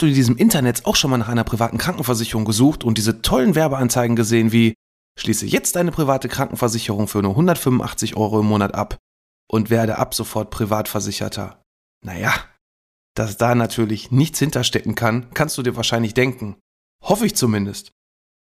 Hast 0.00 0.04
du 0.04 0.08
in 0.08 0.14
diesem 0.14 0.38
Internet 0.38 0.86
auch 0.86 0.96
schon 0.96 1.10
mal 1.10 1.18
nach 1.18 1.28
einer 1.28 1.44
privaten 1.44 1.76
Krankenversicherung 1.76 2.46
gesucht 2.46 2.84
und 2.84 2.96
diese 2.96 3.20
tollen 3.20 3.54
Werbeanzeigen 3.54 4.16
gesehen 4.16 4.50
wie 4.50 4.72
Schließe 5.18 5.44
jetzt 5.44 5.76
deine 5.76 5.92
private 5.92 6.26
Krankenversicherung 6.26 7.06
für 7.06 7.20
nur 7.20 7.32
185 7.32 8.16
Euro 8.16 8.40
im 8.40 8.46
Monat 8.46 8.74
ab 8.74 8.96
und 9.46 9.68
werde 9.68 9.98
ab 9.98 10.14
sofort 10.14 10.48
Privatversicherter? 10.48 11.62
Naja, 12.02 12.32
dass 13.14 13.36
da 13.36 13.54
natürlich 13.54 14.10
nichts 14.10 14.38
hinterstecken 14.38 14.94
kann, 14.94 15.28
kannst 15.34 15.58
du 15.58 15.62
dir 15.62 15.76
wahrscheinlich 15.76 16.14
denken. 16.14 16.56
Hoffe 17.04 17.26
ich 17.26 17.36
zumindest. 17.36 17.92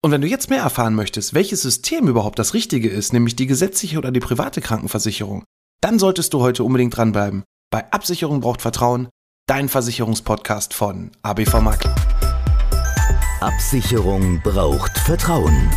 Und 0.04 0.12
wenn 0.12 0.21
du 0.21 0.27
jetzt 0.27 0.51
mehr 0.51 0.62
erfahren 0.62 0.93
möchtest, 0.93 1.34
welches 1.34 1.63
System 1.63 2.07
überhaupt 2.07 2.38
das 2.38 2.54
Richtige 2.54 2.90
ist, 2.90 3.12
nämlich 3.12 3.35
die 3.35 3.48
gesetzliche 3.48 3.98
oder 3.98 4.12
die 4.12 4.20
private 4.20 4.62
Krankenversicherung, 4.62 5.45
dann 5.82 5.98
solltest 5.98 6.32
du 6.35 6.41
heute 6.41 6.63
unbedingt 6.63 6.95
dranbleiben. 6.95 7.43
Bei 7.71 7.91
Absicherung 7.91 8.40
braucht 8.40 8.62
Vertrauen, 8.62 9.10
dein 9.49 9.67
Versicherungspodcast 9.67 10.75
von 10.75 11.09
ABV 11.23 11.61
Makler. 11.61 11.95
Absicherung 13.39 14.39
braucht 14.43 14.95
Vertrauen. 14.99 15.71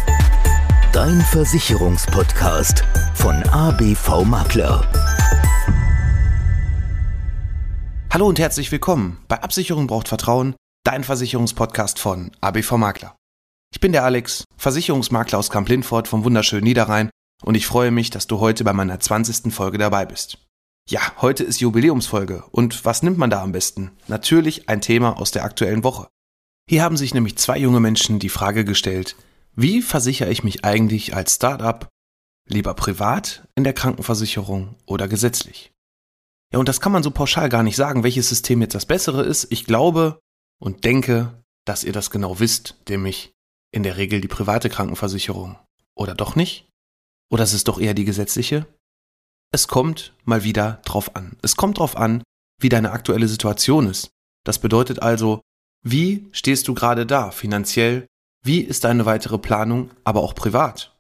Dein 0.92 1.22
Versicherungspodcast 1.22 2.84
von 3.14 3.42
ABV 3.44 4.24
Makler. 4.26 4.86
Hallo 8.12 8.26
und 8.26 8.38
herzlich 8.38 8.70
willkommen 8.70 9.16
bei 9.28 9.42
Absicherung 9.42 9.86
braucht 9.86 10.08
Vertrauen, 10.08 10.54
dein 10.84 11.02
Versicherungspodcast 11.02 11.98
von 11.98 12.30
ABV 12.42 12.72
Makler. 12.72 13.16
Ich 13.72 13.80
bin 13.80 13.92
der 13.92 14.04
Alex, 14.04 14.44
Versicherungsmakler 14.58 15.38
aus 15.38 15.48
Kamp-Lindfort 15.48 16.08
vom 16.08 16.24
wunderschönen 16.24 16.64
Niederrhein 16.64 17.08
und 17.42 17.54
ich 17.54 17.66
freue 17.66 17.90
mich, 17.90 18.10
dass 18.10 18.26
du 18.26 18.38
heute 18.38 18.64
bei 18.64 18.74
meiner 18.74 19.00
20. 19.00 19.50
Folge 19.50 19.78
dabei 19.78 20.04
bist. 20.04 20.41
Ja, 20.88 21.00
heute 21.22 21.44
ist 21.44 21.60
Jubiläumsfolge. 21.60 22.44
Und 22.50 22.84
was 22.84 23.02
nimmt 23.02 23.18
man 23.18 23.30
da 23.30 23.42
am 23.42 23.52
besten? 23.52 23.92
Natürlich 24.08 24.68
ein 24.68 24.80
Thema 24.80 25.18
aus 25.18 25.30
der 25.30 25.44
aktuellen 25.44 25.84
Woche. 25.84 26.08
Hier 26.68 26.82
haben 26.82 26.96
sich 26.96 27.14
nämlich 27.14 27.38
zwei 27.38 27.58
junge 27.58 27.80
Menschen 27.80 28.18
die 28.18 28.28
Frage 28.28 28.64
gestellt, 28.64 29.16
wie 29.54 29.82
versichere 29.82 30.30
ich 30.30 30.44
mich 30.44 30.64
eigentlich 30.64 31.14
als 31.14 31.34
Startup 31.34 31.88
lieber 32.48 32.74
privat 32.74 33.46
in 33.54 33.64
der 33.64 33.72
Krankenversicherung 33.72 34.74
oder 34.86 35.08
gesetzlich? 35.08 35.72
Ja, 36.52 36.58
und 36.58 36.68
das 36.68 36.80
kann 36.80 36.92
man 36.92 37.02
so 37.02 37.10
pauschal 37.10 37.48
gar 37.48 37.62
nicht 37.62 37.76
sagen, 37.76 38.02
welches 38.02 38.28
System 38.28 38.60
jetzt 38.60 38.74
das 38.74 38.86
bessere 38.86 39.22
ist. 39.22 39.46
Ich 39.50 39.64
glaube 39.64 40.20
und 40.60 40.84
denke, 40.84 41.42
dass 41.64 41.84
ihr 41.84 41.92
das 41.92 42.10
genau 42.10 42.40
wisst, 42.40 42.76
nämlich 42.88 43.32
in 43.72 43.82
der 43.82 43.96
Regel 43.96 44.20
die 44.20 44.28
private 44.28 44.68
Krankenversicherung. 44.68 45.58
Oder 45.94 46.14
doch 46.14 46.36
nicht? 46.36 46.68
Oder 47.30 47.44
ist 47.44 47.54
es 47.54 47.64
doch 47.64 47.80
eher 47.80 47.94
die 47.94 48.04
gesetzliche? 48.04 48.66
Es 49.54 49.68
kommt 49.68 50.14
mal 50.24 50.44
wieder 50.44 50.80
drauf 50.86 51.14
an. 51.14 51.36
Es 51.42 51.56
kommt 51.56 51.78
drauf 51.78 51.96
an, 51.96 52.22
wie 52.58 52.70
deine 52.70 52.92
aktuelle 52.92 53.28
Situation 53.28 53.86
ist. 53.86 54.10
Das 54.44 54.58
bedeutet 54.58 55.02
also, 55.02 55.42
wie 55.84 56.28
stehst 56.32 56.68
du 56.68 56.74
gerade 56.74 57.04
da 57.04 57.30
finanziell? 57.30 58.06
Wie 58.42 58.60
ist 58.60 58.84
deine 58.84 59.04
weitere 59.04 59.38
Planung, 59.38 59.90
aber 60.04 60.22
auch 60.22 60.34
privat? 60.34 60.96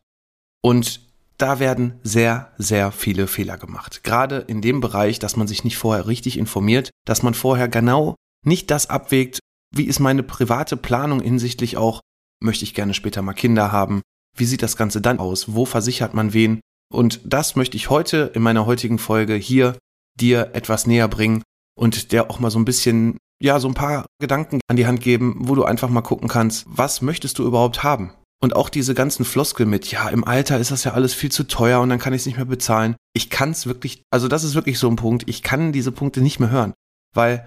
Und 0.62 1.00
da 1.38 1.58
werden 1.58 1.98
sehr, 2.02 2.52
sehr 2.58 2.92
viele 2.92 3.26
Fehler 3.26 3.56
gemacht. 3.56 4.04
Gerade 4.04 4.38
in 4.38 4.60
dem 4.60 4.80
Bereich, 4.80 5.18
dass 5.18 5.36
man 5.36 5.48
sich 5.48 5.64
nicht 5.64 5.78
vorher 5.78 6.06
richtig 6.06 6.36
informiert, 6.36 6.90
dass 7.06 7.22
man 7.22 7.34
vorher 7.34 7.68
genau 7.68 8.16
nicht 8.44 8.70
das 8.70 8.90
abwägt, 8.90 9.40
wie 9.74 9.84
ist 9.84 9.98
meine 9.98 10.22
private 10.22 10.76
Planung 10.76 11.20
hinsichtlich 11.20 11.78
auch, 11.78 12.00
möchte 12.40 12.64
ich 12.64 12.74
gerne 12.74 12.92
später 12.92 13.22
mal 13.22 13.32
Kinder 13.32 13.72
haben? 13.72 14.02
Wie 14.36 14.44
sieht 14.44 14.62
das 14.62 14.76
Ganze 14.76 15.00
dann 15.00 15.18
aus? 15.18 15.54
Wo 15.54 15.64
versichert 15.64 16.12
man 16.12 16.32
wen? 16.32 16.60
Und 16.92 17.20
das 17.24 17.56
möchte 17.56 17.76
ich 17.76 17.90
heute 17.90 18.30
in 18.34 18.42
meiner 18.42 18.66
heutigen 18.66 18.98
Folge 18.98 19.34
hier 19.34 19.76
dir 20.20 20.50
etwas 20.52 20.86
näher 20.86 21.08
bringen 21.08 21.42
und 21.74 22.12
der 22.12 22.30
auch 22.30 22.38
mal 22.38 22.50
so 22.50 22.58
ein 22.58 22.66
bisschen, 22.66 23.16
ja, 23.42 23.58
so 23.60 23.68
ein 23.68 23.74
paar 23.74 24.04
Gedanken 24.20 24.60
an 24.68 24.76
die 24.76 24.86
Hand 24.86 25.00
geben, 25.00 25.36
wo 25.40 25.54
du 25.54 25.64
einfach 25.64 25.88
mal 25.88 26.02
gucken 26.02 26.28
kannst, 26.28 26.66
was 26.68 27.00
möchtest 27.00 27.38
du 27.38 27.46
überhaupt 27.46 27.82
haben? 27.82 28.12
Und 28.42 28.56
auch 28.56 28.68
diese 28.68 28.94
ganzen 28.94 29.24
Floskel 29.24 29.66
mit, 29.66 29.90
ja, 29.90 30.08
im 30.08 30.24
Alter 30.24 30.58
ist 30.58 30.70
das 30.70 30.84
ja 30.84 30.92
alles 30.92 31.14
viel 31.14 31.30
zu 31.30 31.44
teuer 31.44 31.80
und 31.80 31.88
dann 31.88 31.98
kann 31.98 32.12
ich 32.12 32.22
es 32.22 32.26
nicht 32.26 32.36
mehr 32.36 32.44
bezahlen. 32.44 32.96
Ich 33.14 33.30
kann 33.30 33.52
es 33.52 33.66
wirklich, 33.66 34.02
also 34.10 34.28
das 34.28 34.44
ist 34.44 34.54
wirklich 34.54 34.78
so 34.78 34.88
ein 34.88 34.96
Punkt, 34.96 35.28
ich 35.28 35.42
kann 35.42 35.72
diese 35.72 35.92
Punkte 35.92 36.20
nicht 36.20 36.40
mehr 36.40 36.50
hören, 36.50 36.74
weil 37.14 37.46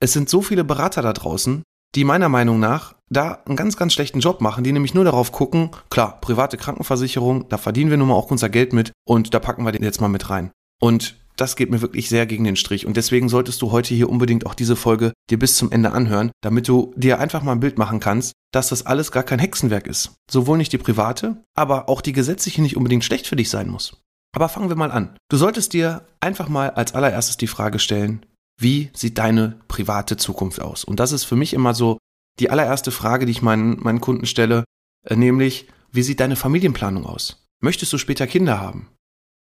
es 0.00 0.12
sind 0.12 0.28
so 0.28 0.42
viele 0.42 0.64
Berater 0.64 1.00
da 1.00 1.12
draußen, 1.12 1.62
die 1.94 2.04
meiner 2.04 2.28
Meinung 2.28 2.60
nach 2.60 2.94
da 3.08 3.42
einen 3.46 3.56
ganz, 3.56 3.76
ganz 3.76 3.92
schlechten 3.92 4.20
Job 4.20 4.40
machen, 4.40 4.64
die 4.64 4.72
nämlich 4.72 4.94
nur 4.94 5.04
darauf 5.04 5.32
gucken, 5.32 5.70
klar, 5.90 6.20
private 6.20 6.56
Krankenversicherung, 6.56 7.48
da 7.48 7.58
verdienen 7.58 7.90
wir 7.90 7.96
nun 7.96 8.08
mal 8.08 8.14
auch 8.14 8.30
unser 8.30 8.48
Geld 8.48 8.72
mit 8.72 8.92
und 9.06 9.32
da 9.32 9.38
packen 9.38 9.64
wir 9.64 9.72
den 9.72 9.84
jetzt 9.84 10.00
mal 10.00 10.08
mit 10.08 10.28
rein. 10.28 10.50
Und 10.80 11.16
das 11.36 11.54
geht 11.54 11.70
mir 11.70 11.82
wirklich 11.82 12.08
sehr 12.08 12.26
gegen 12.26 12.44
den 12.44 12.56
Strich. 12.56 12.86
Und 12.86 12.96
deswegen 12.96 13.28
solltest 13.28 13.60
du 13.62 13.70
heute 13.70 13.94
hier 13.94 14.08
unbedingt 14.08 14.46
auch 14.46 14.54
diese 14.54 14.74
Folge 14.74 15.12
dir 15.30 15.38
bis 15.38 15.56
zum 15.56 15.70
Ende 15.70 15.92
anhören, 15.92 16.30
damit 16.42 16.66
du 16.66 16.92
dir 16.96 17.20
einfach 17.20 17.42
mal 17.42 17.52
ein 17.52 17.60
Bild 17.60 17.78
machen 17.78 18.00
kannst, 18.00 18.32
dass 18.52 18.68
das 18.68 18.86
alles 18.86 19.12
gar 19.12 19.22
kein 19.22 19.38
Hexenwerk 19.38 19.86
ist. 19.86 20.14
Sowohl 20.30 20.56
nicht 20.56 20.72
die 20.72 20.78
private, 20.78 21.44
aber 21.54 21.88
auch 21.88 22.00
die 22.00 22.12
gesetzliche 22.12 22.62
nicht 22.62 22.76
unbedingt 22.76 23.04
schlecht 23.04 23.26
für 23.26 23.36
dich 23.36 23.50
sein 23.50 23.68
muss. 23.68 24.02
Aber 24.34 24.48
fangen 24.48 24.68
wir 24.68 24.76
mal 24.76 24.90
an. 24.90 25.16
Du 25.30 25.36
solltest 25.36 25.72
dir 25.72 26.06
einfach 26.20 26.48
mal 26.48 26.70
als 26.70 26.94
allererstes 26.94 27.36
die 27.36 27.46
Frage 27.46 27.78
stellen, 27.78 28.24
wie 28.58 28.90
sieht 28.94 29.18
deine 29.18 29.60
private 29.68 30.16
Zukunft 30.16 30.60
aus? 30.60 30.84
Und 30.84 31.00
das 31.00 31.12
ist 31.12 31.24
für 31.24 31.36
mich 31.36 31.52
immer 31.52 31.74
so 31.74 31.98
die 32.38 32.50
allererste 32.50 32.90
Frage, 32.90 33.26
die 33.26 33.32
ich 33.32 33.42
meinen, 33.42 33.80
meinen 33.82 34.00
Kunden 34.00 34.26
stelle, 34.26 34.64
äh, 35.04 35.16
nämlich, 35.16 35.68
wie 35.92 36.02
sieht 36.02 36.20
deine 36.20 36.36
Familienplanung 36.36 37.06
aus? 37.06 37.46
Möchtest 37.62 37.92
du 37.92 37.98
später 37.98 38.26
Kinder 38.26 38.60
haben? 38.60 38.88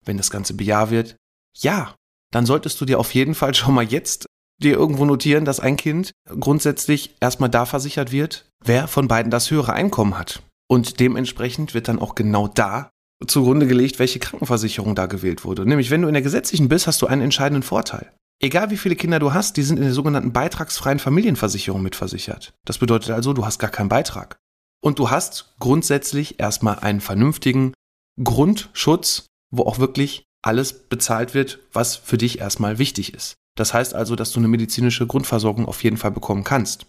Wenn 0.04 0.16
das 0.16 0.30
Ganze 0.30 0.54
bejaht 0.54 0.90
wird, 0.90 1.16
ja, 1.56 1.94
dann 2.32 2.46
solltest 2.46 2.80
du 2.80 2.84
dir 2.84 2.98
auf 2.98 3.14
jeden 3.14 3.34
Fall 3.34 3.54
schon 3.54 3.74
mal 3.74 3.84
jetzt 3.84 4.26
dir 4.62 4.76
irgendwo 4.76 5.04
notieren, 5.04 5.44
dass 5.44 5.60
ein 5.60 5.76
Kind 5.76 6.12
grundsätzlich 6.38 7.16
erstmal 7.20 7.50
da 7.50 7.66
versichert 7.66 8.12
wird, 8.12 8.48
wer 8.64 8.88
von 8.88 9.08
beiden 9.08 9.30
das 9.30 9.50
höhere 9.50 9.72
Einkommen 9.72 10.18
hat. 10.18 10.42
Und 10.68 11.00
dementsprechend 11.00 11.74
wird 11.74 11.88
dann 11.88 11.98
auch 11.98 12.14
genau 12.14 12.46
da 12.46 12.90
zugrunde 13.26 13.66
gelegt, 13.66 13.98
welche 13.98 14.18
Krankenversicherung 14.18 14.94
da 14.94 15.06
gewählt 15.06 15.44
wurde. 15.44 15.66
Nämlich, 15.66 15.90
wenn 15.90 16.02
du 16.02 16.08
in 16.08 16.14
der 16.14 16.22
gesetzlichen 16.22 16.68
bist, 16.68 16.86
hast 16.86 17.02
du 17.02 17.06
einen 17.06 17.22
entscheidenden 17.22 17.62
Vorteil. 17.62 18.12
Egal 18.42 18.70
wie 18.70 18.78
viele 18.78 18.96
Kinder 18.96 19.18
du 19.18 19.34
hast, 19.34 19.58
die 19.58 19.62
sind 19.62 19.76
in 19.76 19.82
der 19.82 19.92
sogenannten 19.92 20.32
beitragsfreien 20.32 20.98
Familienversicherung 20.98 21.82
mitversichert. 21.82 22.54
Das 22.64 22.78
bedeutet 22.78 23.10
also, 23.10 23.34
du 23.34 23.44
hast 23.44 23.58
gar 23.58 23.70
keinen 23.70 23.90
Beitrag. 23.90 24.38
Und 24.82 24.98
du 24.98 25.10
hast 25.10 25.54
grundsätzlich 25.58 26.40
erstmal 26.40 26.78
einen 26.78 27.02
vernünftigen 27.02 27.74
Grundschutz, 28.22 29.26
wo 29.50 29.64
auch 29.64 29.78
wirklich 29.78 30.24
alles 30.42 30.88
bezahlt 30.88 31.34
wird, 31.34 31.58
was 31.74 31.96
für 31.96 32.16
dich 32.16 32.38
erstmal 32.38 32.78
wichtig 32.78 33.12
ist. 33.12 33.34
Das 33.58 33.74
heißt 33.74 33.92
also, 33.94 34.16
dass 34.16 34.32
du 34.32 34.40
eine 34.40 34.48
medizinische 34.48 35.06
Grundversorgung 35.06 35.66
auf 35.66 35.84
jeden 35.84 35.98
Fall 35.98 36.10
bekommen 36.10 36.44
kannst. 36.44 36.86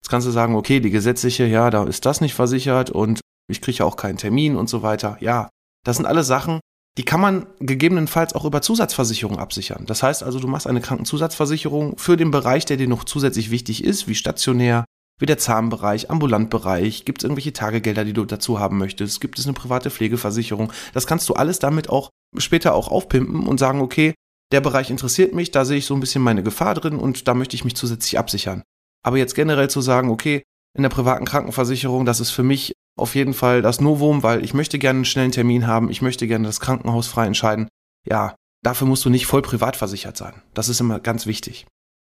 Jetzt 0.00 0.10
kannst 0.10 0.28
du 0.28 0.30
sagen, 0.30 0.54
okay, 0.54 0.78
die 0.78 0.90
gesetzliche, 0.90 1.46
ja, 1.46 1.70
da 1.70 1.82
ist 1.82 2.06
das 2.06 2.20
nicht 2.20 2.34
versichert 2.34 2.90
und 2.90 3.18
ich 3.48 3.60
kriege 3.60 3.84
auch 3.84 3.96
keinen 3.96 4.18
Termin 4.18 4.54
und 4.54 4.68
so 4.68 4.82
weiter. 4.82 5.16
Ja, 5.18 5.48
das 5.84 5.96
sind 5.96 6.06
alle 6.06 6.22
Sachen, 6.22 6.60
die 6.98 7.04
kann 7.04 7.20
man 7.20 7.46
gegebenenfalls 7.60 8.34
auch 8.34 8.44
über 8.44 8.62
Zusatzversicherung 8.62 9.38
absichern. 9.38 9.84
Das 9.86 10.02
heißt 10.02 10.22
also, 10.22 10.40
du 10.40 10.48
machst 10.48 10.66
eine 10.66 10.80
Krankenzusatzversicherung 10.80 11.98
für 11.98 12.16
den 12.16 12.30
Bereich, 12.30 12.64
der 12.64 12.78
dir 12.78 12.88
noch 12.88 13.04
zusätzlich 13.04 13.50
wichtig 13.50 13.84
ist, 13.84 14.08
wie 14.08 14.14
stationär, 14.14 14.84
wie 15.18 15.26
der 15.26 15.38
Zahnbereich, 15.38 16.10
Ambulantbereich, 16.10 17.04
gibt 17.04 17.18
es 17.20 17.24
irgendwelche 17.24 17.52
Tagegelder, 17.52 18.04
die 18.04 18.12
du 18.12 18.24
dazu 18.24 18.58
haben 18.58 18.78
möchtest, 18.78 19.20
gibt 19.20 19.38
es 19.38 19.46
eine 19.46 19.54
private 19.54 19.90
Pflegeversicherung. 19.90 20.72
Das 20.94 21.06
kannst 21.06 21.28
du 21.28 21.34
alles 21.34 21.58
damit 21.58 21.90
auch 21.90 22.10
später 22.38 22.74
auch 22.74 22.88
aufpimpen 22.88 23.46
und 23.46 23.58
sagen, 23.58 23.80
okay, 23.80 24.14
der 24.52 24.60
Bereich 24.60 24.90
interessiert 24.90 25.34
mich, 25.34 25.50
da 25.50 25.64
sehe 25.64 25.78
ich 25.78 25.86
so 25.86 25.94
ein 25.94 26.00
bisschen 26.00 26.22
meine 26.22 26.42
Gefahr 26.42 26.74
drin 26.74 26.96
und 26.96 27.28
da 27.28 27.34
möchte 27.34 27.56
ich 27.56 27.64
mich 27.64 27.76
zusätzlich 27.76 28.18
absichern. 28.18 28.62
Aber 29.02 29.18
jetzt 29.18 29.34
generell 29.34 29.68
zu 29.68 29.80
sagen, 29.80 30.10
okay, 30.10 30.42
in 30.76 30.82
der 30.82 30.90
privaten 30.90 31.24
Krankenversicherung, 31.24 32.04
das 32.04 32.20
ist 32.20 32.30
für 32.30 32.42
mich 32.42 32.72
auf 32.96 33.14
jeden 33.14 33.34
Fall 33.34 33.62
das 33.62 33.80
Novum, 33.80 34.22
weil 34.22 34.44
ich 34.44 34.54
möchte 34.54 34.78
gerne 34.78 34.98
einen 34.98 35.04
schnellen 35.04 35.32
Termin 35.32 35.66
haben, 35.66 35.90
ich 35.90 36.02
möchte 36.02 36.26
gerne 36.26 36.46
das 36.46 36.60
Krankenhaus 36.60 37.06
frei 37.06 37.26
entscheiden. 37.26 37.68
Ja, 38.08 38.34
dafür 38.62 38.86
musst 38.86 39.04
du 39.04 39.10
nicht 39.10 39.26
voll 39.26 39.42
privat 39.42 39.76
versichert 39.76 40.16
sein. 40.16 40.42
Das 40.54 40.68
ist 40.68 40.80
immer 40.80 40.98
ganz 40.98 41.26
wichtig. 41.26 41.66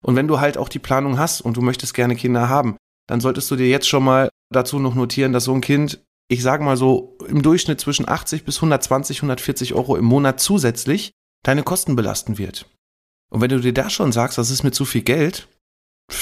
Und 0.03 0.15
wenn 0.15 0.27
du 0.27 0.39
halt 0.39 0.57
auch 0.57 0.69
die 0.69 0.79
Planung 0.79 1.17
hast 1.17 1.41
und 1.41 1.55
du 1.55 1.61
möchtest 1.61 1.93
gerne 1.93 2.15
Kinder 2.15 2.49
haben, 2.49 2.75
dann 3.07 3.21
solltest 3.21 3.49
du 3.49 3.55
dir 3.55 3.69
jetzt 3.69 3.87
schon 3.87 4.03
mal 4.03 4.29
dazu 4.51 4.79
noch 4.79 4.95
notieren, 4.95 5.33
dass 5.33 5.45
so 5.45 5.53
ein 5.53 5.61
Kind, 5.61 6.03
ich 6.29 6.43
sage 6.43 6.63
mal 6.63 6.77
so, 6.77 7.17
im 7.27 7.41
Durchschnitt 7.41 7.79
zwischen 7.79 8.07
80 8.07 8.43
bis 8.43 8.57
120, 8.57 9.19
140 9.19 9.73
Euro 9.73 9.95
im 9.95 10.05
Monat 10.05 10.39
zusätzlich 10.39 11.11
deine 11.43 11.63
Kosten 11.63 11.95
belasten 11.95 12.37
wird. 12.37 12.69
Und 13.31 13.41
wenn 13.41 13.49
du 13.49 13.59
dir 13.59 13.73
da 13.73 13.89
schon 13.89 14.11
sagst, 14.11 14.37
das 14.37 14.49
ist 14.49 14.63
mir 14.63 14.71
zu 14.71 14.85
viel 14.85 15.01
Geld, 15.01 15.47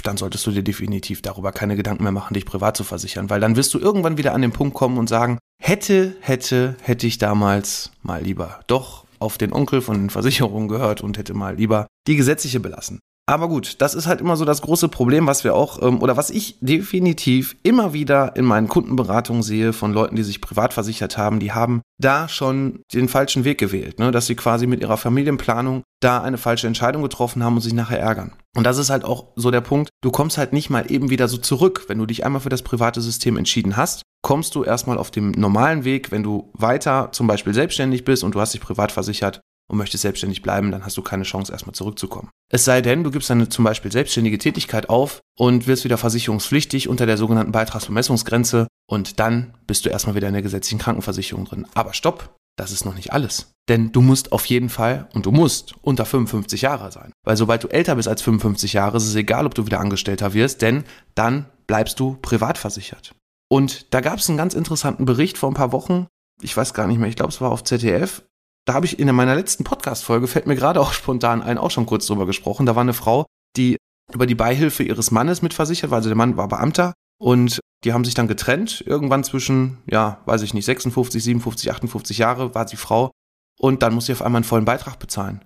dann 0.04 0.18
solltest 0.18 0.46
du 0.48 0.52
dir 0.52 0.64
definitiv 0.64 1.22
darüber 1.22 1.52
keine 1.52 1.76
Gedanken 1.76 2.04
mehr 2.04 2.12
machen, 2.12 2.34
dich 2.34 2.46
privat 2.46 2.78
zu 2.78 2.84
versichern, 2.84 3.30
weil 3.30 3.40
dann 3.40 3.56
wirst 3.56 3.74
du 3.74 3.80
irgendwann 3.80 4.18
wieder 4.18 4.34
an 4.34 4.42
den 4.42 4.52
Punkt 4.52 4.74
kommen 4.74 4.98
und 4.98 5.10
sagen, 5.10 5.38
hätte, 5.62 6.16
hätte, 6.22 6.76
hätte 6.82 7.08
ich 7.08 7.18
damals 7.18 7.92
mal 8.02 8.22
lieber 8.22 8.60
doch 8.68 9.06
auf 9.20 9.38
den 9.38 9.54
Onkel 9.54 9.82
von 9.82 9.98
den 9.98 10.10
Versicherungen 10.10 10.68
gehört 10.68 11.02
und 11.02 11.18
hätte 11.18 11.34
mal 11.34 11.56
lieber 11.56 11.88
die 12.08 12.16
gesetzliche 12.16 12.60
belassen. 12.60 13.00
Aber 13.28 13.48
gut, 13.48 13.82
das 13.82 13.94
ist 13.94 14.08
halt 14.08 14.20
immer 14.20 14.36
so 14.36 14.46
das 14.46 14.62
große 14.62 14.90
Problem, 14.90 15.28
was 15.28 15.44
wir 15.44 15.56
auch, 15.56 15.82
ähm, 15.82 16.02
oder 16.02 16.18
was 16.18 16.30
ich 16.30 16.58
definitiv 16.60 17.56
immer 17.64 17.94
wieder 17.94 18.36
in 18.36 18.46
meinen 18.46 18.68
Kundenberatungen 18.68 19.44
sehe 19.44 19.74
von 19.74 19.94
Leuten, 19.94 20.16
die 20.16 20.24
sich 20.24 20.42
privat 20.42 20.74
versichert 20.74 21.18
haben, 21.18 21.40
die 21.40 21.54
haben 21.54 21.82
da 22.00 22.28
schon 22.28 22.82
den 22.94 23.08
falschen 23.08 23.46
Weg 23.46 23.60
gewählt, 23.60 24.00
ne? 24.00 24.12
dass 24.12 24.26
sie 24.26 24.36
quasi 24.36 24.68
mit 24.68 24.82
ihrer 24.82 24.98
Familienplanung 24.98 25.84
da 26.02 26.22
eine 26.22 26.38
falsche 26.38 26.68
Entscheidung 26.68 27.04
getroffen 27.04 27.44
haben 27.44 27.56
und 27.56 27.62
sich 27.62 27.74
nachher 27.74 28.00
ärgern. 28.00 28.34
Und 28.56 28.66
das 28.66 28.78
ist 28.78 28.90
halt 28.90 29.06
auch 29.06 29.28
so 29.36 29.52
der 29.52 29.62
Punkt, 29.62 29.90
du 30.02 30.12
kommst 30.12 30.38
halt 30.38 30.52
nicht 30.52 30.70
mal 30.70 30.92
eben 30.92 31.10
wieder 31.10 31.28
so 31.28 31.38
zurück, 31.38 31.86
wenn 31.88 32.00
du 32.00 32.06
dich 32.06 32.26
einmal 32.26 32.42
für 32.42 32.50
das 32.50 32.64
private 32.64 33.02
System 33.02 33.38
entschieden 33.38 33.78
hast, 33.78 34.02
kommst 34.24 34.56
du 34.56 34.64
erstmal 34.64 34.98
auf 34.98 35.12
dem 35.12 35.32
normalen 35.32 35.86
Weg, 35.86 36.12
wenn 36.12 36.24
du 36.24 36.52
weiter 36.54 37.10
zum 37.12 37.28
Beispiel 37.28 37.54
selbstständig 37.54 38.04
bist 38.04 38.24
und 38.24 38.36
du 38.36 38.42
hast 38.42 38.54
dich 38.54 38.62
privat 38.62 38.92
versichert, 38.92 39.42
und 39.72 39.78
möchtest 39.78 40.02
selbstständig 40.02 40.42
bleiben, 40.42 40.70
dann 40.70 40.86
hast 40.86 40.98
du 40.98 41.02
keine 41.02 41.24
Chance, 41.24 41.52
erstmal 41.54 41.74
zurückzukommen. 41.74 42.30
Es 42.52 42.66
sei 42.66 42.82
denn, 42.82 43.06
du 43.06 43.12
gibst 43.12 43.30
deine 43.30 43.48
zum 43.48 43.64
Beispiel 43.64 43.90
selbstständige 43.90 44.38
Tätigkeit 44.38 44.90
auf 44.90 45.22
und 45.38 45.66
wirst 45.66 45.86
wieder 45.86 45.98
versicherungspflichtig 45.98 46.90
unter 46.90 47.06
der 47.06 47.16
sogenannten 47.16 47.54
Beitragsbemessungsgrenze 47.54 48.68
und 48.90 49.22
dann 49.22 49.54
bist 49.68 49.86
du 49.86 49.90
erstmal 49.90 50.16
wieder 50.16 50.28
in 50.28 50.34
der 50.34 50.44
gesetzlichen 50.44 50.80
Krankenversicherung 50.80 51.46
drin. 51.46 51.68
Aber 51.74 51.94
stopp, 51.94 52.36
das 52.58 52.74
ist 52.74 52.84
noch 52.84 52.96
nicht 52.96 53.14
alles. 53.14 53.54
Denn 53.70 53.94
du 53.94 54.02
musst 54.02 54.34
auf 54.34 54.46
jeden 54.46 54.68
Fall 54.68 55.08
und 55.14 55.26
du 55.26 55.32
musst 55.32 55.74
unter 55.82 56.06
55 56.06 56.62
Jahre 56.62 56.92
sein. 56.92 57.14
Weil 57.24 57.38
sobald 57.38 57.64
du 57.64 57.70
älter 57.70 57.96
bist 57.96 58.10
als 58.10 58.22
55 58.22 58.74
Jahre, 58.74 58.98
ist 58.98 59.08
es 59.08 59.16
egal, 59.16 59.46
ob 59.46 59.56
du 59.56 59.66
wieder 59.66 59.80
Angestellter 59.80 60.34
wirst, 60.34 60.62
denn 60.62 60.84
dann 61.16 61.46
bleibst 61.66 61.98
du 62.02 62.18
privat 62.22 62.58
versichert. 62.58 63.16
Und 63.50 63.94
da 63.94 64.02
gab 64.02 64.20
es 64.20 64.28
einen 64.28 64.38
ganz 64.38 64.54
interessanten 64.54 65.06
Bericht 65.06 65.38
vor 65.38 65.50
ein 65.50 65.56
paar 65.56 65.72
Wochen. 65.72 66.08
Ich 66.42 66.58
weiß 66.58 66.74
gar 66.74 66.88
nicht 66.88 66.98
mehr, 66.98 67.08
ich 67.08 67.16
glaube, 67.16 67.32
es 67.32 67.40
war 67.40 67.52
auf 67.52 67.64
ZDF 67.64 68.24
da 68.66 68.74
habe 68.74 68.86
ich 68.86 69.00
in 69.00 69.14
meiner 69.16 69.36
letzten 69.36 69.64
Podcast-Folge, 69.64 70.28
fällt 70.28 70.48
mir 70.48 70.56
gerade 70.56 70.80
auch 70.80 70.94
spontan 70.94 71.42
ein, 71.42 71.58
auch 71.58 71.72
schon 71.72 71.86
kurz 71.86 72.06
drüber 72.08 72.26
gesprochen. 72.26 72.66
Da 72.66 72.76
war 72.76 72.82
eine 72.82 72.94
Frau, 72.94 73.26
die 73.58 73.78
über 74.14 74.26
die 74.26 74.36
Beihilfe 74.36 74.84
ihres 74.84 75.12
Mannes 75.12 75.42
mitversichert 75.42 75.90
war. 75.90 75.98
Also 75.98 76.10
der 76.10 76.18
Mann 76.18 76.38
war 76.38 76.48
Beamter 76.48 76.94
und 77.20 77.60
die 77.84 77.94
haben 77.94 78.06
sich 78.06 78.14
dann 78.14 78.28
getrennt. 78.28 78.84
Irgendwann 78.86 79.24
zwischen, 79.24 79.78
ja, 79.90 80.22
weiß 80.26 80.42
ich 80.42 80.54
nicht, 80.54 80.66
56, 80.66 81.24
57, 81.24 81.72
58 81.72 82.18
Jahre 82.18 82.54
war 82.54 82.68
sie 82.68 82.78
Frau. 82.78 83.12
Und 83.60 83.84
dann 83.84 83.94
muss 83.94 84.08
sie 84.08 84.14
auf 84.14 84.22
einmal 84.22 84.40
einen 84.40 84.46
vollen 84.46 84.66
Beitrag 84.66 85.00
bezahlen. 85.00 85.46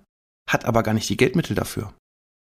Hat 0.50 0.66
aber 0.66 0.84
gar 0.84 0.94
nicht 0.94 1.10
die 1.10 1.18
Geldmittel 1.18 1.56
dafür. 1.56 1.94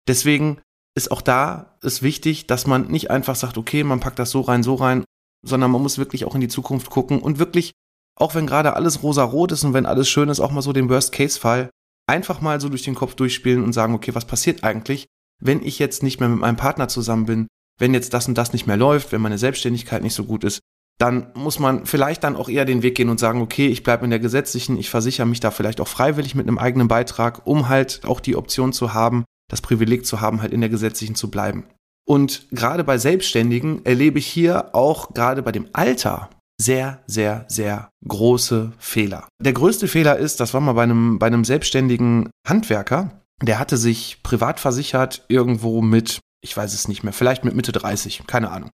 Deswegen 0.06 0.60
ist 0.94 1.10
auch 1.10 1.20
da 1.20 1.76
ist 1.82 2.02
wichtig, 2.02 2.46
dass 2.46 2.66
man 2.66 2.88
nicht 2.88 3.10
einfach 3.10 3.37
sagt, 3.37 3.58
okay, 3.58 3.84
man 3.84 4.00
packt 4.00 4.19
das 4.19 4.31
so 4.31 4.40
rein, 4.40 4.62
so 4.62 4.75
rein, 4.75 5.05
sondern 5.44 5.70
man 5.70 5.82
muss 5.82 5.99
wirklich 5.99 6.25
auch 6.25 6.34
in 6.34 6.40
die 6.40 6.49
Zukunft 6.49 6.90
gucken 6.90 7.20
und 7.20 7.38
wirklich 7.38 7.72
auch 8.19 8.35
wenn 8.35 8.47
gerade 8.47 8.75
alles 8.75 9.03
rosa-rot 9.03 9.53
ist 9.53 9.65
und 9.65 9.75
wenn 9.75 9.87
alles 9.87 10.09
schön 10.09 10.29
ist, 10.29 10.41
auch 10.41 10.50
mal 10.50 10.62
so 10.62 10.73
den 10.73 10.88
Worst-Case-Fall 10.88 11.70
einfach 12.06 12.41
mal 12.41 12.61
so 12.61 12.69
durch 12.69 12.82
den 12.82 12.94
Kopf 12.94 13.15
durchspielen 13.15 13.62
und 13.62 13.73
sagen, 13.73 13.94
okay, 13.94 14.15
was 14.15 14.25
passiert 14.25 14.65
eigentlich, 14.65 15.06
wenn 15.41 15.62
ich 15.62 15.79
jetzt 15.79 16.03
nicht 16.03 16.20
mehr 16.20 16.29
mit 16.29 16.41
meinem 16.41 16.56
Partner 16.56 16.88
zusammen 16.88 17.26
bin, 17.26 17.49
wenn 17.79 17.94
jetzt 17.94 18.12
das 18.15 18.26
und 18.26 18.37
das 18.37 18.53
nicht 18.53 18.67
mehr 18.67 18.76
läuft, 18.76 19.12
wenn 19.12 19.20
meine 19.20 19.38
Selbstständigkeit 19.38 20.03
nicht 20.03 20.15
so 20.15 20.25
gut 20.25 20.43
ist, 20.43 20.61
dann 20.99 21.31
muss 21.35 21.61
man 21.61 21.87
vielleicht 21.87 22.25
dann 22.25 22.35
auch 22.35 22.49
eher 22.49 22.65
den 22.65 22.82
Weg 22.82 22.97
gehen 22.97 23.09
und 23.09 23.20
sagen, 23.20 23.41
okay, 23.41 23.69
ich 23.69 23.85
bleibe 23.85 24.05
in 24.05 24.11
der 24.11 24.19
gesetzlichen, 24.19 24.79
ich 24.79 24.91
versichere 24.91 25.26
mich 25.26 25.38
da 25.38 25.53
vielleicht 25.53 25.81
auch 25.81 25.87
freiwillig 25.87 26.35
mit 26.35 26.49
einem 26.49 26.59
eigenen 26.59 26.88
Beitrag, 26.88 27.47
um 27.47 27.69
halt 27.69 28.00
auch 28.05 28.19
die 28.19 28.35
Option 28.35 28.73
zu 28.73 28.94
haben, 28.94 29.25
das 29.49 29.62
Privileg 29.62 30.05
zu 30.05 30.20
haben, 30.20 30.43
halt 30.43 30.53
in 30.53 30.61
der 30.61 30.70
gesetzlichen 30.70 31.15
zu 31.15 31.31
bleiben. 31.31 31.65
Und 32.05 32.49
gerade 32.50 32.82
bei 32.82 32.99
Selbstständigen 32.99 33.85
erlebe 33.85 34.19
ich 34.19 34.26
hier 34.26 34.75
auch 34.75 35.15
gerade 35.15 35.43
bei 35.43 35.53
dem 35.53 35.69
Alter 35.73 36.31
sehr, 36.60 37.02
sehr, 37.06 37.44
sehr 37.49 37.90
große 38.06 38.72
Fehler. 38.78 39.28
Der 39.40 39.52
größte 39.52 39.88
Fehler 39.88 40.16
ist, 40.16 40.40
das 40.40 40.55
war 40.55 40.60
mal 40.60 40.72
bei 40.72 40.82
einem, 40.82 41.19
bei 41.19 41.26
einem 41.26 41.44
selbstständigen 41.44 42.31
Handwerker, 42.46 43.22
der 43.43 43.58
hatte 43.58 43.76
sich 43.76 44.22
privat 44.22 44.58
versichert 44.58 45.25
irgendwo 45.28 45.81
mit, 45.81 46.20
ich 46.43 46.56
weiß 46.56 46.75
es 46.75 46.88
nicht 46.88 47.05
mehr, 47.05 47.12
vielleicht 47.12 47.44
mit 47.44 47.55
Mitte 47.55 47.72
30, 47.72 48.25
keine 48.26 48.50
Ahnung. 48.50 48.70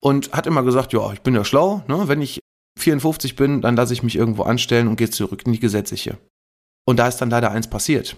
Und 0.00 0.32
hat 0.32 0.46
immer 0.46 0.62
gesagt, 0.62 0.92
ja, 0.92 1.12
ich 1.12 1.20
bin 1.20 1.34
ja 1.34 1.44
schlau, 1.44 1.82
ne? 1.88 2.08
wenn 2.08 2.22
ich 2.22 2.40
54 2.78 3.36
bin, 3.36 3.60
dann 3.60 3.76
lasse 3.76 3.92
ich 3.92 4.02
mich 4.02 4.16
irgendwo 4.16 4.44
anstellen 4.44 4.88
und 4.88 4.96
gehe 4.96 5.10
zurück 5.10 5.42
in 5.44 5.52
die 5.52 5.60
gesetzliche. 5.60 6.18
Und 6.86 6.98
da 6.98 7.08
ist 7.08 7.18
dann 7.18 7.30
leider 7.30 7.50
eins 7.50 7.68
passiert. 7.68 8.16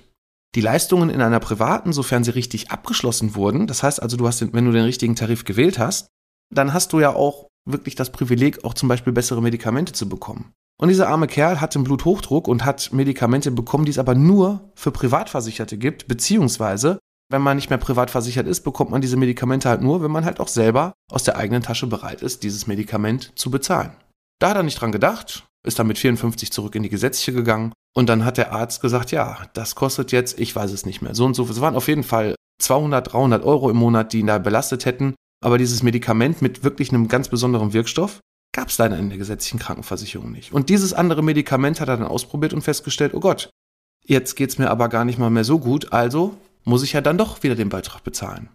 Die 0.54 0.60
Leistungen 0.60 1.10
in 1.10 1.22
einer 1.22 1.40
privaten, 1.40 1.92
sofern 1.92 2.22
sie 2.22 2.32
richtig 2.32 2.70
abgeschlossen 2.70 3.34
wurden, 3.34 3.66
das 3.66 3.82
heißt 3.82 4.02
also, 4.02 4.16
du 4.16 4.28
hast, 4.28 4.52
wenn 4.52 4.64
du 4.64 4.72
den 4.72 4.84
richtigen 4.84 5.16
Tarif 5.16 5.44
gewählt 5.44 5.78
hast, 5.78 6.08
dann 6.52 6.72
hast 6.72 6.92
du 6.92 7.00
ja 7.00 7.14
auch 7.14 7.49
wirklich 7.64 7.94
das 7.94 8.12
Privileg, 8.12 8.64
auch 8.64 8.74
zum 8.74 8.88
Beispiel 8.88 9.12
bessere 9.12 9.42
Medikamente 9.42 9.92
zu 9.92 10.08
bekommen. 10.08 10.52
Und 10.80 10.88
dieser 10.88 11.08
arme 11.08 11.26
Kerl 11.26 11.60
hat 11.60 11.74
einen 11.76 11.84
Bluthochdruck 11.84 12.48
und 12.48 12.64
hat 12.64 12.92
Medikamente 12.92 13.50
bekommen, 13.50 13.84
die 13.84 13.90
es 13.90 13.98
aber 13.98 14.14
nur 14.14 14.70
für 14.74 14.90
Privatversicherte 14.90 15.76
gibt, 15.76 16.08
beziehungsweise, 16.08 16.98
wenn 17.30 17.42
man 17.42 17.56
nicht 17.56 17.68
mehr 17.68 17.78
privat 17.78 18.10
versichert 18.10 18.46
ist, 18.46 18.62
bekommt 18.62 18.90
man 18.90 19.02
diese 19.02 19.18
Medikamente 19.18 19.68
halt 19.68 19.82
nur, 19.82 20.02
wenn 20.02 20.10
man 20.10 20.24
halt 20.24 20.40
auch 20.40 20.48
selber 20.48 20.94
aus 21.10 21.22
der 21.22 21.36
eigenen 21.36 21.62
Tasche 21.62 21.86
bereit 21.86 22.22
ist, 22.22 22.42
dieses 22.42 22.66
Medikament 22.66 23.32
zu 23.38 23.50
bezahlen. 23.50 23.92
Da 24.40 24.50
hat 24.50 24.56
er 24.56 24.62
nicht 24.62 24.80
dran 24.80 24.90
gedacht, 24.90 25.46
ist 25.66 25.78
dann 25.78 25.86
mit 25.86 25.98
54 25.98 26.50
zurück 26.50 26.74
in 26.74 26.82
die 26.82 26.88
gesetzliche 26.88 27.34
gegangen 27.34 27.74
und 27.94 28.08
dann 28.08 28.24
hat 28.24 28.38
der 28.38 28.52
Arzt 28.52 28.80
gesagt, 28.80 29.10
ja, 29.10 29.36
das 29.52 29.74
kostet 29.74 30.12
jetzt, 30.12 30.40
ich 30.40 30.56
weiß 30.56 30.72
es 30.72 30.86
nicht 30.86 31.02
mehr, 31.02 31.14
so 31.14 31.26
und 31.26 31.34
so. 31.34 31.44
Es 31.44 31.60
waren 31.60 31.76
auf 31.76 31.88
jeden 31.88 32.04
Fall 32.04 32.34
200, 32.60 33.12
300 33.12 33.44
Euro 33.44 33.70
im 33.70 33.76
Monat, 33.76 34.12
die 34.12 34.20
ihn 34.20 34.26
da 34.26 34.38
belastet 34.38 34.86
hätten. 34.86 35.14
Aber 35.42 35.58
dieses 35.58 35.82
Medikament 35.82 36.42
mit 36.42 36.64
wirklich 36.64 36.90
einem 36.90 37.08
ganz 37.08 37.28
besonderen 37.28 37.72
Wirkstoff 37.72 38.20
gab 38.52 38.68
es 38.68 38.78
leider 38.78 38.98
in 38.98 39.08
der 39.08 39.18
gesetzlichen 39.18 39.58
Krankenversicherung 39.58 40.30
nicht. 40.32 40.52
Und 40.52 40.68
dieses 40.68 40.92
andere 40.92 41.22
Medikament 41.22 41.80
hat 41.80 41.88
er 41.88 41.96
dann 41.96 42.06
ausprobiert 42.06 42.52
und 42.52 42.62
festgestellt, 42.62 43.14
oh 43.14 43.20
Gott, 43.20 43.50
jetzt 44.04 44.34
geht's 44.36 44.58
mir 44.58 44.70
aber 44.70 44.88
gar 44.88 45.04
nicht 45.04 45.18
mal 45.18 45.30
mehr 45.30 45.44
so 45.44 45.58
gut, 45.58 45.92
also 45.92 46.36
muss 46.64 46.82
ich 46.82 46.92
ja 46.92 47.00
dann 47.00 47.18
doch 47.18 47.42
wieder 47.42 47.54
den 47.54 47.68
Beitrag 47.68 48.02
bezahlen. 48.02 48.48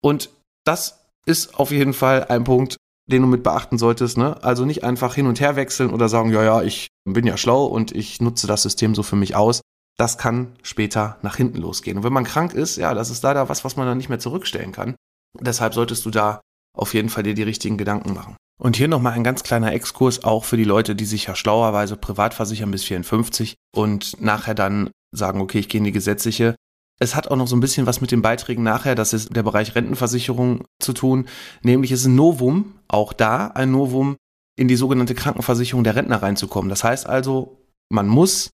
Und 0.00 0.30
das 0.64 1.04
ist 1.26 1.58
auf 1.58 1.70
jeden 1.70 1.92
Fall 1.92 2.24
ein 2.24 2.44
Punkt, 2.44 2.76
den 3.06 3.22
du 3.22 3.28
mit 3.28 3.42
beachten 3.42 3.78
solltest. 3.78 4.16
Ne? 4.16 4.42
Also 4.42 4.64
nicht 4.64 4.84
einfach 4.84 5.14
hin 5.14 5.26
und 5.26 5.40
her 5.40 5.56
wechseln 5.56 5.90
oder 5.90 6.08
sagen, 6.08 6.32
ja, 6.32 6.42
ja, 6.42 6.62
ich 6.62 6.88
bin 7.04 7.26
ja 7.26 7.36
schlau 7.36 7.66
und 7.66 7.92
ich 7.92 8.20
nutze 8.20 8.46
das 8.46 8.62
System 8.62 8.94
so 8.94 9.02
für 9.02 9.16
mich 9.16 9.34
aus. 9.36 9.60
Das 9.98 10.18
kann 10.18 10.56
später 10.62 11.18
nach 11.22 11.36
hinten 11.36 11.58
losgehen. 11.58 11.98
Und 11.98 12.04
wenn 12.04 12.12
man 12.12 12.24
krank 12.24 12.54
ist, 12.54 12.76
ja, 12.76 12.94
das 12.94 13.10
ist 13.10 13.22
leider 13.22 13.48
was, 13.48 13.64
was 13.64 13.76
man 13.76 13.86
dann 13.86 13.98
nicht 13.98 14.08
mehr 14.08 14.18
zurückstellen 14.18 14.72
kann. 14.72 14.94
Deshalb 15.40 15.74
solltest 15.74 16.04
du 16.04 16.10
da 16.10 16.40
auf 16.76 16.94
jeden 16.94 17.08
Fall 17.08 17.22
dir 17.22 17.34
die 17.34 17.42
richtigen 17.42 17.78
Gedanken 17.78 18.14
machen. 18.14 18.36
Und 18.60 18.76
hier 18.76 18.88
nochmal 18.88 19.14
ein 19.14 19.24
ganz 19.24 19.42
kleiner 19.42 19.72
Exkurs 19.72 20.24
auch 20.24 20.44
für 20.44 20.56
die 20.56 20.64
Leute, 20.64 20.94
die 20.94 21.04
sich 21.04 21.26
ja 21.26 21.34
schlauerweise 21.34 21.96
privat 21.96 22.34
versichern 22.34 22.70
bis 22.70 22.84
54 22.84 23.54
und 23.74 24.20
nachher 24.20 24.54
dann 24.54 24.90
sagen, 25.14 25.40
okay, 25.40 25.58
ich 25.58 25.68
gehe 25.68 25.78
in 25.78 25.84
die 25.84 25.92
gesetzliche. 25.92 26.54
Es 27.00 27.16
hat 27.16 27.28
auch 27.28 27.36
noch 27.36 27.48
so 27.48 27.56
ein 27.56 27.60
bisschen 27.60 27.86
was 27.86 28.00
mit 28.00 28.12
den 28.12 28.22
Beiträgen 28.22 28.62
nachher, 28.62 28.94
das 28.94 29.12
ist 29.12 29.34
der 29.34 29.42
Bereich 29.42 29.74
Rentenversicherung 29.74 30.64
zu 30.80 30.92
tun. 30.92 31.26
Nämlich 31.62 31.90
ist 31.90 32.04
ein 32.04 32.14
Novum, 32.14 32.74
auch 32.86 33.12
da 33.12 33.48
ein 33.48 33.72
Novum, 33.72 34.16
in 34.56 34.68
die 34.68 34.76
sogenannte 34.76 35.14
Krankenversicherung 35.14 35.82
der 35.82 35.96
Rentner 35.96 36.22
reinzukommen. 36.22 36.68
Das 36.68 36.84
heißt 36.84 37.06
also, 37.06 37.58
man 37.90 38.06
muss 38.06 38.50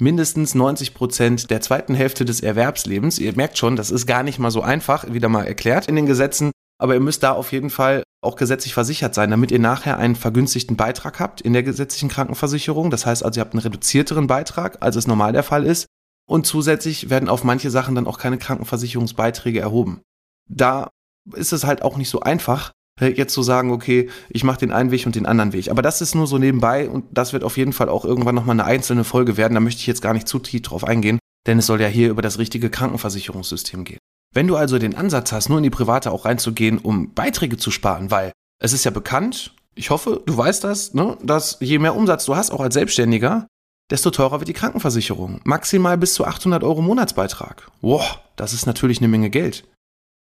mindestens 0.00 0.54
90 0.54 0.94
Prozent 0.94 1.50
der 1.50 1.60
zweiten 1.60 1.94
Hälfte 1.94 2.24
des 2.24 2.40
Erwerbslebens. 2.40 3.18
Ihr 3.18 3.34
merkt 3.36 3.58
schon, 3.58 3.76
das 3.76 3.90
ist 3.90 4.06
gar 4.06 4.22
nicht 4.22 4.38
mal 4.38 4.50
so 4.50 4.62
einfach, 4.62 5.12
wieder 5.12 5.28
mal 5.28 5.46
erklärt 5.46 5.88
in 5.88 5.96
den 5.96 6.06
Gesetzen. 6.06 6.50
Aber 6.78 6.94
ihr 6.94 7.00
müsst 7.00 7.22
da 7.22 7.32
auf 7.32 7.52
jeden 7.52 7.70
Fall 7.70 8.02
auch 8.22 8.36
gesetzlich 8.36 8.74
versichert 8.74 9.14
sein, 9.14 9.30
damit 9.30 9.50
ihr 9.50 9.58
nachher 9.58 9.98
einen 9.98 10.16
vergünstigten 10.16 10.76
Beitrag 10.76 11.20
habt 11.20 11.40
in 11.40 11.52
der 11.52 11.62
gesetzlichen 11.62 12.08
Krankenversicherung. 12.08 12.90
Das 12.90 13.06
heißt 13.06 13.24
also, 13.24 13.38
ihr 13.38 13.42
habt 13.42 13.54
einen 13.54 13.62
reduzierteren 13.62 14.26
Beitrag, 14.26 14.78
als 14.80 14.96
es 14.96 15.06
normal 15.06 15.32
der 15.32 15.42
Fall 15.42 15.64
ist. 15.64 15.86
Und 16.28 16.46
zusätzlich 16.46 17.10
werden 17.10 17.28
auf 17.28 17.44
manche 17.44 17.70
Sachen 17.70 17.94
dann 17.94 18.06
auch 18.06 18.18
keine 18.18 18.38
Krankenversicherungsbeiträge 18.38 19.60
erhoben. 19.60 20.00
Da 20.48 20.90
ist 21.34 21.52
es 21.52 21.64
halt 21.64 21.82
auch 21.82 21.96
nicht 21.96 22.10
so 22.10 22.20
einfach, 22.20 22.72
jetzt 23.08 23.34
zu 23.34 23.42
sagen, 23.42 23.70
okay, 23.70 24.08
ich 24.30 24.44
mache 24.44 24.60
den 24.60 24.72
einen 24.72 24.90
Weg 24.90 25.06
und 25.06 25.14
den 25.14 25.26
anderen 25.26 25.52
Weg. 25.52 25.70
Aber 25.70 25.82
das 25.82 26.00
ist 26.00 26.14
nur 26.14 26.26
so 26.26 26.38
nebenbei 26.38 26.88
und 26.88 27.04
das 27.10 27.32
wird 27.32 27.44
auf 27.44 27.56
jeden 27.56 27.72
Fall 27.72 27.88
auch 27.88 28.04
irgendwann 28.04 28.34
nochmal 28.34 28.54
eine 28.54 28.64
einzelne 28.64 29.04
Folge 29.04 29.36
werden. 29.36 29.54
Da 29.54 29.60
möchte 29.60 29.80
ich 29.80 29.86
jetzt 29.86 30.02
gar 30.02 30.14
nicht 30.14 30.28
zu 30.28 30.38
tief 30.38 30.62
drauf 30.62 30.84
eingehen, 30.84 31.18
denn 31.46 31.58
es 31.58 31.66
soll 31.66 31.80
ja 31.80 31.88
hier 31.88 32.10
über 32.10 32.22
das 32.22 32.38
richtige 32.38 32.70
Krankenversicherungssystem 32.70 33.84
gehen. 33.84 33.98
Wenn 34.34 34.46
du 34.46 34.56
also 34.56 34.78
den 34.78 34.94
Ansatz 34.94 35.32
hast, 35.32 35.48
nur 35.48 35.58
in 35.58 35.64
die 35.64 35.70
Private 35.70 36.10
auch 36.10 36.24
reinzugehen, 36.24 36.78
um 36.78 37.12
Beiträge 37.12 37.58
zu 37.58 37.70
sparen, 37.70 38.10
weil 38.10 38.32
es 38.60 38.72
ist 38.72 38.84
ja 38.84 38.90
bekannt, 38.90 39.54
ich 39.74 39.90
hoffe, 39.90 40.22
du 40.24 40.36
weißt 40.36 40.64
das, 40.64 40.94
ne, 40.94 41.16
dass 41.22 41.58
je 41.60 41.78
mehr 41.78 41.96
Umsatz 41.96 42.24
du 42.24 42.36
hast, 42.36 42.50
auch 42.50 42.60
als 42.60 42.74
Selbstständiger, 42.74 43.46
desto 43.90 44.10
teurer 44.10 44.40
wird 44.40 44.48
die 44.48 44.54
Krankenversicherung. 44.54 45.40
Maximal 45.44 45.98
bis 45.98 46.14
zu 46.14 46.24
800 46.24 46.64
Euro 46.64 46.80
Monatsbeitrag. 46.80 47.70
Wow, 47.80 48.20
das 48.36 48.52
ist 48.52 48.66
natürlich 48.66 48.98
eine 48.98 49.08
Menge 49.08 49.28
Geld. 49.28 49.64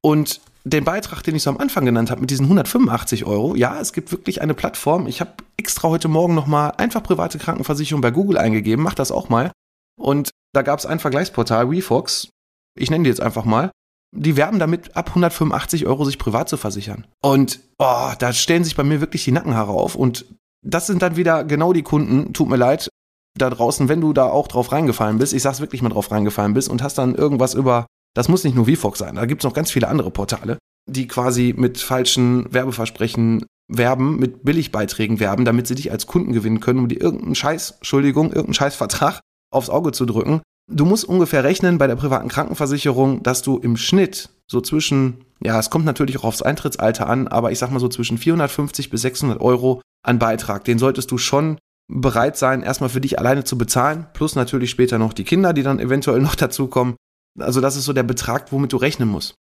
Und 0.03 0.41
den 0.65 0.83
Beitrag, 0.83 1.23
den 1.23 1.35
ich 1.35 1.43
so 1.43 1.49
am 1.49 1.57
Anfang 1.57 1.85
genannt 1.85 2.09
habe, 2.09 2.21
mit 2.21 2.29
diesen 2.29 2.45
185 2.45 3.25
Euro, 3.25 3.55
ja, 3.55 3.79
es 3.79 3.93
gibt 3.93 4.11
wirklich 4.11 4.41
eine 4.41 4.53
Plattform. 4.53 5.07
Ich 5.07 5.19
habe 5.19 5.33
extra 5.57 5.89
heute 5.89 6.07
Morgen 6.07 6.35
nochmal 6.35 6.73
einfach 6.77 7.03
private 7.03 7.37
Krankenversicherung 7.37 8.01
bei 8.01 8.11
Google 8.11 8.37
eingegeben, 8.37 8.83
mach 8.83 8.95
das 8.95 9.11
auch 9.11 9.29
mal. 9.29 9.51
Und 9.99 10.31
da 10.53 10.61
gab 10.61 10.79
es 10.79 10.85
ein 10.85 10.99
Vergleichsportal, 10.99 11.69
WeFox, 11.69 12.29
ich 12.77 12.89
nenne 12.89 13.03
die 13.03 13.09
jetzt 13.09 13.21
einfach 13.21 13.45
mal, 13.45 13.71
die 14.15 14.37
werben 14.37 14.59
damit, 14.59 14.95
ab 14.95 15.09
185 15.09 15.85
Euro 15.85 16.05
sich 16.05 16.19
privat 16.19 16.47
zu 16.47 16.57
versichern. 16.57 17.07
Und 17.21 17.59
oh, 17.79 18.11
da 18.17 18.31
stellen 18.33 18.63
sich 18.63 18.75
bei 18.75 18.83
mir 18.83 19.01
wirklich 19.01 19.23
die 19.23 19.31
Nackenhaare 19.31 19.71
auf. 19.71 19.95
Und 19.95 20.25
das 20.65 20.87
sind 20.87 21.01
dann 21.01 21.17
wieder 21.17 21.43
genau 21.43 21.73
die 21.73 21.83
Kunden, 21.83 22.33
tut 22.33 22.47
mir 22.47 22.57
leid, 22.57 22.89
da 23.37 23.49
draußen, 23.49 23.89
wenn 23.89 24.01
du 24.01 24.13
da 24.13 24.29
auch 24.29 24.47
drauf 24.47 24.71
reingefallen 24.71 25.17
bist, 25.17 25.33
ich 25.33 25.41
sag's 25.41 25.59
wirklich 25.59 25.81
mal 25.81 25.89
drauf 25.89 26.11
reingefallen 26.11 26.53
bist 26.53 26.69
und 26.69 26.83
hast 26.83 26.97
dann 26.97 27.15
irgendwas 27.15 27.55
über, 27.55 27.87
das 28.13 28.29
muss 28.29 28.43
nicht 28.43 28.55
nur 28.55 28.65
VFox 28.65 28.99
sein, 28.99 29.15
da 29.15 29.25
gibt's 29.25 29.43
noch 29.43 29.53
ganz 29.53 29.71
viele 29.71 29.87
andere 29.87 30.11
Portale, 30.11 30.57
die 30.89 31.07
quasi 31.07 31.53
mit 31.57 31.79
falschen 31.79 32.51
Werbeversprechen 32.53 33.45
werben, 33.67 34.17
mit 34.17 34.43
Billigbeiträgen 34.43 35.19
werben, 35.19 35.45
damit 35.45 35.67
sie 35.67 35.75
dich 35.75 35.91
als 35.91 36.07
Kunden 36.07 36.33
gewinnen 36.33 36.59
können, 36.59 36.79
um 36.79 36.87
dir 36.87 37.01
irgendeinen 37.01 37.35
Scheiß, 37.35 37.71
Entschuldigung, 37.77 38.27
irgendeinen 38.27 38.53
Scheißvertrag 38.53 39.19
aufs 39.51 39.69
Auge 39.69 39.91
zu 39.91 40.05
drücken. 40.05 40.41
Du 40.71 40.85
musst 40.85 41.05
ungefähr 41.05 41.43
rechnen 41.43 41.77
bei 41.77 41.87
der 41.87 41.95
privaten 41.95 42.29
Krankenversicherung, 42.29 43.23
dass 43.23 43.41
du 43.41 43.57
im 43.57 43.77
Schnitt 43.77 44.29
so 44.49 44.61
zwischen, 44.61 45.25
ja, 45.41 45.59
es 45.59 45.69
kommt 45.69 45.85
natürlich 45.85 46.17
auch 46.19 46.23
aufs 46.23 46.41
Eintrittsalter 46.41 47.09
an, 47.09 47.27
aber 47.27 47.51
ich 47.51 47.59
sag 47.59 47.71
mal 47.71 47.79
so 47.79 47.89
zwischen 47.89 48.17
450 48.17 48.89
bis 48.89 49.01
600 49.01 49.41
Euro 49.41 49.81
an 50.05 50.19
Beitrag. 50.19 50.63
Den 50.63 50.79
solltest 50.79 51.11
du 51.11 51.17
schon 51.17 51.57
bereit 51.91 52.37
sein, 52.37 52.63
erstmal 52.63 52.89
für 52.89 53.01
dich 53.01 53.19
alleine 53.19 53.43
zu 53.43 53.57
bezahlen, 53.57 54.07
plus 54.13 54.35
natürlich 54.35 54.69
später 54.69 54.97
noch 54.97 55.13
die 55.13 55.25
Kinder, 55.25 55.53
die 55.53 55.63
dann 55.63 55.79
eventuell 55.79 56.21
noch 56.21 56.35
dazukommen. 56.35 56.95
Also 57.39 57.61
das 57.61 57.75
ist 57.75 57.85
so 57.85 57.93
der 57.93 58.03
Betrag, 58.03 58.51
womit 58.51 58.73
du 58.73 58.77
rechnen 58.77 59.09
musst. 59.09 59.35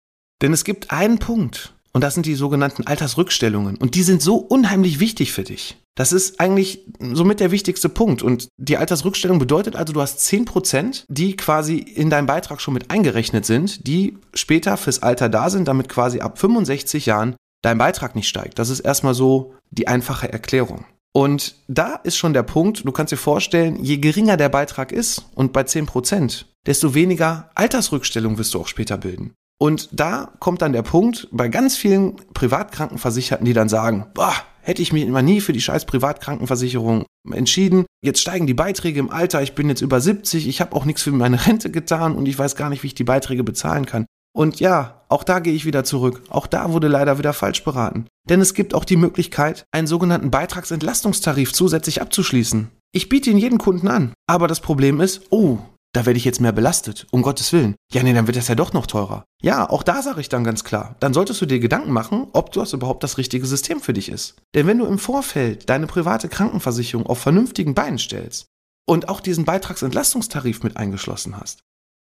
Denn 0.43 0.53
es 0.53 0.65
gibt 0.65 0.91
einen 0.91 1.19
Punkt, 1.19 1.75
und 1.93 2.03
das 2.03 2.15
sind 2.15 2.27
die 2.27 2.35
sogenannten 2.35 2.87
Altersrückstellungen. 2.87 3.77
Und 3.77 3.95
die 3.95 4.03
sind 4.03 4.23
so 4.23 4.37
unheimlich 4.37 5.01
wichtig 5.01 5.33
für 5.33 5.43
dich. 5.43 5.77
Das 5.97 6.13
ist 6.13 6.39
eigentlich 6.39 6.85
somit 7.01 7.41
der 7.41 7.51
wichtigste 7.51 7.89
Punkt. 7.89 8.23
Und 8.23 8.49
die 8.57 8.77
Altersrückstellung 8.77 9.39
bedeutet 9.39 9.75
also, 9.75 9.93
du 9.93 10.01
hast 10.01 10.21
10%, 10.21 11.05
die 11.09 11.35
quasi 11.35 11.79
in 11.79 12.09
deinem 12.09 12.27
Beitrag 12.27 12.61
schon 12.61 12.75
mit 12.75 12.91
eingerechnet 12.91 13.47
sind, 13.47 13.87
die 13.87 14.17
später 14.35 14.77
fürs 14.77 15.03
Alter 15.03 15.29
da 15.29 15.51
sind, 15.51 15.67
damit 15.67 15.89
quasi 15.89 16.21
ab 16.21 16.39
65 16.39 17.07
Jahren 17.07 17.35
dein 17.63 17.79
Beitrag 17.79 18.15
nicht 18.15 18.29
steigt. 18.29 18.59
Das 18.61 18.71
ist 18.71 18.81
erstmal 18.81 19.15
so 19.15 19.55
die 19.71 19.89
einfache 19.89 20.33
Erklärung. 20.33 20.85
Und 21.13 21.57
da 21.67 21.95
ist 21.95 22.17
schon 22.17 22.33
der 22.33 22.45
Punkt, 22.45 22.87
du 22.87 22.93
kannst 22.93 23.13
dir 23.13 23.17
vorstellen, 23.17 23.83
je 23.83 23.97
geringer 23.97 24.37
der 24.37 24.51
Beitrag 24.51 24.93
ist 24.93 25.25
und 25.35 25.53
bei 25.53 25.63
10%, 25.63 26.45
desto 26.69 26.95
weniger 26.95 27.51
Altersrückstellung 27.55 28.39
wirst 28.39 28.55
du 28.55 28.61
auch 28.61 28.69
später 28.69 28.99
bilden. 28.99 29.33
Und 29.61 29.89
da 29.91 30.31
kommt 30.39 30.63
dann 30.63 30.73
der 30.73 30.83
Punkt 30.83 31.27
bei 31.33 31.49
ganz 31.49 31.77
vielen 31.77 32.17
Privatkrankenversicherten, 32.35 33.45
die 33.45 33.55
dann 33.55 33.69
sagen, 33.69 34.07
boah, 34.15 34.35
hätte 34.61 34.83
ich 34.83 34.93
mich 34.93 35.03
immer 35.03 35.23
nie 35.23 35.41
für 35.41 35.53
die 35.55 35.63
scheiß 35.63 35.87
Privatkrankenversicherung 35.87 37.07
entschieden. 37.33 37.87
Jetzt 38.05 38.21
steigen 38.21 38.47
die 38.47 38.55
Beiträge 38.55 39.01
im 39.01 39.11
Alter, 39.11 39.43
ich 39.43 39.55
bin 39.55 39.69
jetzt 39.69 39.81
über 39.81 40.01
70, 40.01 40.47
ich 40.47 40.61
habe 40.61 40.77
auch 40.77 40.85
nichts 40.85 41.03
für 41.03 41.11
meine 41.11 41.45
Rente 41.47 41.71
getan 41.71 42.15
und 42.15 42.29
ich 42.29 42.39
weiß 42.39 42.55
gar 42.55 42.69
nicht, 42.69 42.83
wie 42.83 42.89
ich 42.89 42.95
die 42.95 43.03
Beiträge 43.03 43.43
bezahlen 43.43 43.87
kann. 43.87 44.07
Und 44.37 44.61
ja, 44.61 45.03
auch 45.09 45.25
da 45.25 45.41
gehe 45.41 45.55
ich 45.55 45.65
wieder 45.65 45.85
zurück. 45.85 46.23
Auch 46.29 46.47
da 46.47 46.71
wurde 46.71 46.87
leider 46.87 47.19
wieder 47.19 47.33
falsch 47.33 47.65
beraten. 47.65 48.07
Denn 48.29 48.41
es 48.41 48.55
gibt 48.55 48.75
auch 48.75 48.85
die 48.85 48.97
Möglichkeit, 48.97 49.65
einen 49.73 49.87
sogenannten 49.87 50.31
Beitragsentlastungstarif 50.31 51.53
zusätzlich 51.53 52.03
abzuschließen. 52.03 52.69
Ich 52.93 53.09
biete 53.09 53.31
ihn 53.31 53.39
jedem 53.39 53.59
Kunden 53.59 53.89
an. 53.89 54.13
Aber 54.29 54.47
das 54.47 54.61
Problem 54.61 55.01
ist, 55.01 55.23
oh, 55.31 55.59
da 55.95 56.05
werde 56.05 56.19
ich 56.19 56.25
jetzt 56.25 56.41
mehr 56.41 56.53
belastet, 56.53 57.07
um 57.11 57.23
Gottes 57.23 57.53
Willen. 57.53 57.75
Ja, 57.93 58.03
nee, 58.03 58.13
dann 58.13 58.27
wird 58.27 58.37
das 58.37 58.49
ja 58.49 58.55
doch 58.55 58.73
noch 58.73 58.87
teurer. 58.87 59.25
Ja, 59.43 59.69
auch 59.69 59.83
da 59.83 60.03
sage 60.03 60.21
ich 60.21 60.29
dann 60.29 60.45
ganz 60.45 60.65
klar, 60.65 60.97
dann 61.01 61.15
solltest 61.15 61.41
du 61.41 61.47
dir 61.47 61.61
Gedanken 61.61 61.93
machen, 61.93 62.29
ob 62.33 62.53
das 62.53 62.73
überhaupt 62.73 63.03
das 63.03 63.17
richtige 63.17 63.47
System 63.47 63.81
für 63.81 63.95
dich 63.95 64.11
ist. 64.11 64.37
Denn 64.55 64.67
wenn 64.67 64.79
du 64.79 64.87
im 64.87 64.99
Vorfeld 64.99 65.69
deine 65.71 65.87
private 65.87 66.29
Krankenversicherung 66.29 67.07
auf 67.07 67.19
vernünftigen 67.19 67.75
Beinen 67.75 67.99
stellst 67.99 68.47
und 68.87 69.09
auch 69.09 69.21
diesen 69.21 69.45
Beitragsentlastungstarif 69.45 70.63
mit 70.63 70.77
eingeschlossen 70.77 71.39
hast, 71.39 71.61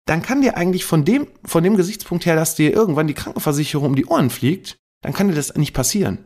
dann 0.05 0.21
kann 0.21 0.41
dir 0.41 0.57
eigentlich 0.57 0.85
von 0.85 1.05
dem, 1.05 1.27
von 1.43 1.63
dem 1.63 1.77
Gesichtspunkt 1.77 2.25
her, 2.25 2.35
dass 2.35 2.55
dir 2.55 2.73
irgendwann 2.73 3.07
die 3.07 3.13
Krankenversicherung 3.13 3.87
um 3.87 3.95
die 3.95 4.05
Ohren 4.05 4.29
fliegt, 4.29 4.77
dann 5.01 5.13
kann 5.13 5.27
dir 5.27 5.35
das 5.35 5.55
nicht 5.55 5.73
passieren. 5.73 6.25